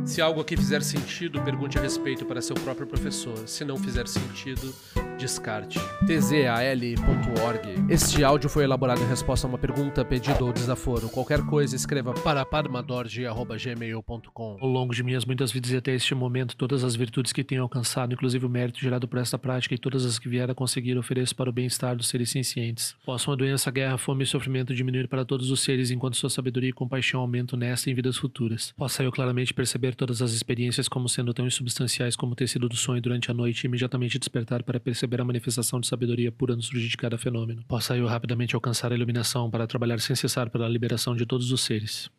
Se 0.06 0.22
algo 0.22 0.40
aqui 0.40 0.56
fizer 0.56 0.84
sentido, 0.84 1.42
pergunte 1.42 1.80
a 1.80 1.82
respeito 1.82 2.28
para 2.28 2.44
seu 2.44 2.56
próprio 2.58 2.86
professor. 2.86 3.48
Se 3.48 3.66
não 3.66 3.76
fizer 3.76 4.08
sentido, 4.08 4.72
descarte. 5.18 5.80
tzal.org. 6.06 7.86
Este 7.90 8.24
áudio 8.24 8.50
foi 8.50 8.64
elaborado 8.64 9.02
em 9.02 9.08
resposta 9.08 9.46
a 9.46 9.50
uma 9.50 9.58
pergunta, 9.58 10.04
pedido 10.04 10.46
ou 10.46 10.54
desaforo. 10.54 11.10
Qualquer 11.10 11.46
coisa, 11.46 11.76
escreva 11.76 12.14
para 12.14 12.46
padmadorje.gmail.com. 12.46 14.58
Ao 14.60 14.68
longo 14.68 14.94
de 14.94 15.04
minhas 15.04 15.26
muitas 15.26 15.52
vidas 15.52 15.72
e 15.72 15.78
até 15.78 15.94
este 15.94 16.16
momento, 16.16 16.56
todas 16.56 16.84
as 16.84 16.96
virtudes 16.96 17.32
que 17.32 17.44
tenho 17.44 17.62
alcançado, 17.62 18.14
inclusive 18.14 18.46
o 18.46 18.50
mérito 18.50 18.80
gerado 18.80 19.08
por 19.08 19.20
esta 19.20 19.38
prática 19.38 19.76
e 19.76 19.78
todas 19.78 20.06
as 20.06 20.20
que 20.20 20.28
vier 20.28 20.50
a 20.50 20.56
conseguir, 20.56 20.98
ofereço 20.98 21.36
para 21.36 21.50
o 21.50 21.54
bem-estar 21.54 21.96
dos 21.96 22.08
seres 22.08 22.30
cientes. 22.30 22.96
Possam 23.06 23.34
a 23.34 23.38
doença, 23.38 23.72
guerra, 23.72 23.98
fome 23.98 24.24
e 24.24 24.28
sofrimento 24.28 24.74
diminuir 24.74 25.08
para 25.08 25.24
todos 25.24 25.52
os 25.52 25.62
seres, 25.62 25.92
enquanto 25.92 26.18
sua 26.18 26.30
sabedoria 26.30 26.70
e 26.70 26.74
compaixão 26.74 27.22
aumentam 27.22 27.58
nesta 27.58 27.90
e 27.90 27.92
em 27.92 27.96
vidas 27.96 28.18
futuras. 28.18 28.74
Possa 28.76 29.04
eu 29.04 29.12
claramente 29.12 29.54
perceber 29.54 29.96
todas 29.96 30.22
as 30.22 30.34
experiências 30.34 30.88
como 30.88 31.08
sendo 31.08 31.34
tão 31.34 31.46
insubstanciais 31.46 32.16
como 32.16 32.34
o 32.34 32.36
tecido 32.36 32.68
do 32.68 32.76
sonho 32.76 33.02
durante 33.02 33.30
a 33.30 33.34
noite 33.34 33.64
e 33.64 33.68
imediatamente 33.68 34.18
despertar 34.18 34.64
para 34.64 34.80
perceber 34.80 35.03
a 35.22 35.26
manifestação 35.26 35.80
de 35.80 35.88
sabedoria 35.88 36.32
pura 36.32 36.56
no 36.56 36.62
surgir 36.62 36.88
de 36.88 36.98
cada 36.98 37.18
fenômeno. 37.18 37.64
Possa 37.68 37.96
eu 37.96 38.08
rapidamente 38.08 38.56
alcançar 38.56 38.92
a 38.92 38.96
iluminação 38.96 39.50
para 39.50 39.68
trabalhar 39.68 40.00
sem 40.00 40.16
cessar 40.16 40.50
pela 40.50 40.68
liberação 40.68 41.16
de 41.16 41.26
todos 41.26 41.52
os 41.52 41.62
seres. 41.62 42.10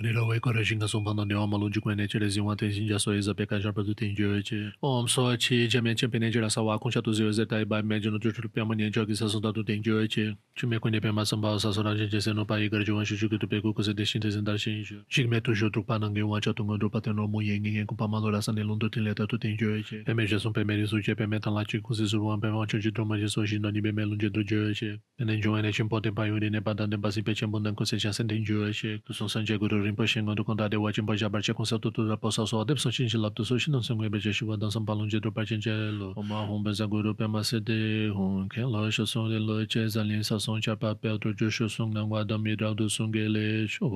Rila 0.00 0.24
wei 0.26 0.40
kore 0.40 0.64
shinga 0.64 0.88
songpa 0.88 1.14
na 1.14 1.24
niwa 1.24 1.46
malun 1.46 1.70
jikwe 1.72 1.94
neche 1.94 2.18
le 2.18 2.28
zingwa 2.28 2.56
ten 2.56 2.72
shinja 2.72 2.98
so 2.98 3.12
eza 3.12 3.34
peka 3.34 3.60
jarpa 3.60 3.84
tu 3.84 3.94
ten 3.94 4.16
jiwe 4.16 4.42
che. 4.42 4.72
Om 4.82 5.06
so 5.06 5.36
chi 5.36 5.68
jamian 5.68 5.94
chen 5.94 6.10
pene 6.10 6.32
jira 6.32 6.50
sa 6.50 6.62
wakung 6.62 6.90
sha 6.90 7.02
tu 7.02 7.12
ziwe 7.12 7.30
ze 7.32 7.44
tai 7.44 7.60
e 7.60 7.64
bai 7.64 7.82
me 7.82 8.00
jino 8.00 8.18
juchul 8.18 8.48
piyama 8.48 8.74
nian 8.74 8.90
jio 8.90 9.04
ki 9.04 9.14
sa 9.14 9.26
songta 9.28 9.52
tu 9.52 9.62
ten 9.62 9.82
jiwe 9.82 10.08
che. 10.08 10.36
Chume 10.56 10.80
kwenye 10.80 11.02
pema 11.02 11.26
samba 11.26 11.60
sa 11.60 11.70
so 11.70 11.82
ranchen 11.82 12.08
che 12.08 12.18
se 12.18 12.32
no 12.32 12.46
pa 12.46 12.56
yi 12.56 12.70
gara 12.70 12.82
jiwan 12.82 13.04
shuchu 13.04 13.28
kitu 13.28 13.46
peku 13.46 13.74
kuse 13.74 13.92
de 13.94 14.04
shin 14.06 14.22
te 14.22 14.30
zin 14.30 14.42
dar 14.42 14.56
shin 14.56 14.80
isho. 14.80 15.04
Shik 15.10 15.28
me 15.28 15.38
tu 15.40 15.54
shu 15.54 15.68
drukpa 15.68 16.00
nange 16.00 16.22
wa 16.22 16.40
cha 16.40 16.54
tunga 16.54 16.78
drukpa 16.78 17.02
ten 17.02 17.16
romu 17.16 17.44
yen 17.44 17.60
ngen 17.60 17.84
kumpa 17.84 18.08
ma 18.08 18.20
lora 18.20 18.40
sa 18.40 18.52
nilun 18.52 18.80
tu 18.80 18.88
ten 18.88 19.04
leta 19.04 19.26
tu 19.26 19.36
ten 19.36 19.54
jiwe 19.54 19.84
che. 19.84 20.02
Peme 20.06 20.26
je 20.26 20.38
song 20.38 20.54
peme 20.54 20.80
risu 20.80 21.02
che 21.04 21.14
peme 21.14 21.38
tan 21.40 21.52
la 21.52 21.62
chi 21.64 21.78
kuse 21.78 22.08
surwan 22.08 22.40
peme 22.40 22.56
wancho 22.56 22.80
chi 22.80 22.90
droma 22.90 23.20
je 23.20 23.28
so 23.28 23.44
shin 23.44 23.60
nani 23.60 23.82
peme 23.82 24.00
lun 24.08 24.16
je 24.18 24.30
dru 24.30 24.42
jiwe 24.44 24.72
che. 24.72 24.96
Pene 25.18 25.36
jiwa 25.36 25.60
ne 25.60 25.70
chin 25.72 25.84
e 25.84 25.88
poten 25.90 26.14
pa 26.14 26.24
yuri 26.24 26.48
ne 26.48 26.60
pa 26.62 26.72
dan 26.72 26.88
den 26.88 27.02
pa 27.02 27.10
si 27.10 27.20
pe 27.20 27.34
chen 27.34 27.50
bundan 27.52 27.76
kuse 27.76 28.00
chan 28.00 28.14
sen 28.14 28.26
ten 28.26 28.42
jiwe 28.42 28.72
che. 28.72 28.96
Tu 29.04 29.12
song 29.12 29.28
san 29.28 29.44
je 29.44 29.58
guru 29.58 29.89
rinpoche 29.90 30.22
ngon 30.22 30.34
du 30.38 30.44
konda 30.44 30.68
dewa 30.70 30.92
chenpa 30.92 31.16
ja 31.18 31.28
barche 31.28 31.52
konsa 31.52 31.78
tu 31.82 31.90
tu 31.90 32.06
rapa 32.08 32.30
sa 32.30 32.46
so 32.46 32.62
adep 32.62 32.78
san 32.78 32.92
chinchi 32.92 33.18
lap 33.18 33.34
tu 33.34 33.44
so 33.44 33.58
shinan 33.58 33.82
san 33.82 33.98
gui 33.98 34.08
beche 34.08 34.30
shiwa 34.30 34.58
dan 34.58 34.70
san 34.70 34.86
palung 34.86 35.10
je 35.10 35.18
dro 35.20 35.30
pa 35.30 35.42
chenche 35.44 35.74
lo 35.98 36.14
oma 36.16 36.46
hong 36.46 36.62
benza 36.64 36.86
gui 36.86 37.02
ru 37.02 37.14
pema 37.14 37.42
se 37.44 37.58
de 37.60 38.08
hong 38.14 38.48
ken 38.48 38.70
lo 38.70 38.86
sho 38.90 39.04
song 39.04 39.28
de 39.28 39.38
lo 39.38 39.66
che 39.66 39.88
zan 39.88 40.06
lin 40.08 40.22
sa 40.22 40.38
song 40.38 40.60
cha 40.62 40.76
pa 40.76 40.94
pe 40.94 41.08
otro 41.10 41.32
jo 41.34 41.50
sho 41.50 41.68
song 41.68 41.92
nang 41.92 42.08
wa 42.08 42.22
dam 42.24 42.42
mi 42.42 42.54
rao 42.54 42.74
du 42.74 42.88
song 42.88 43.10
ge 43.12 43.26
le 43.28 43.66
sho 43.66 43.86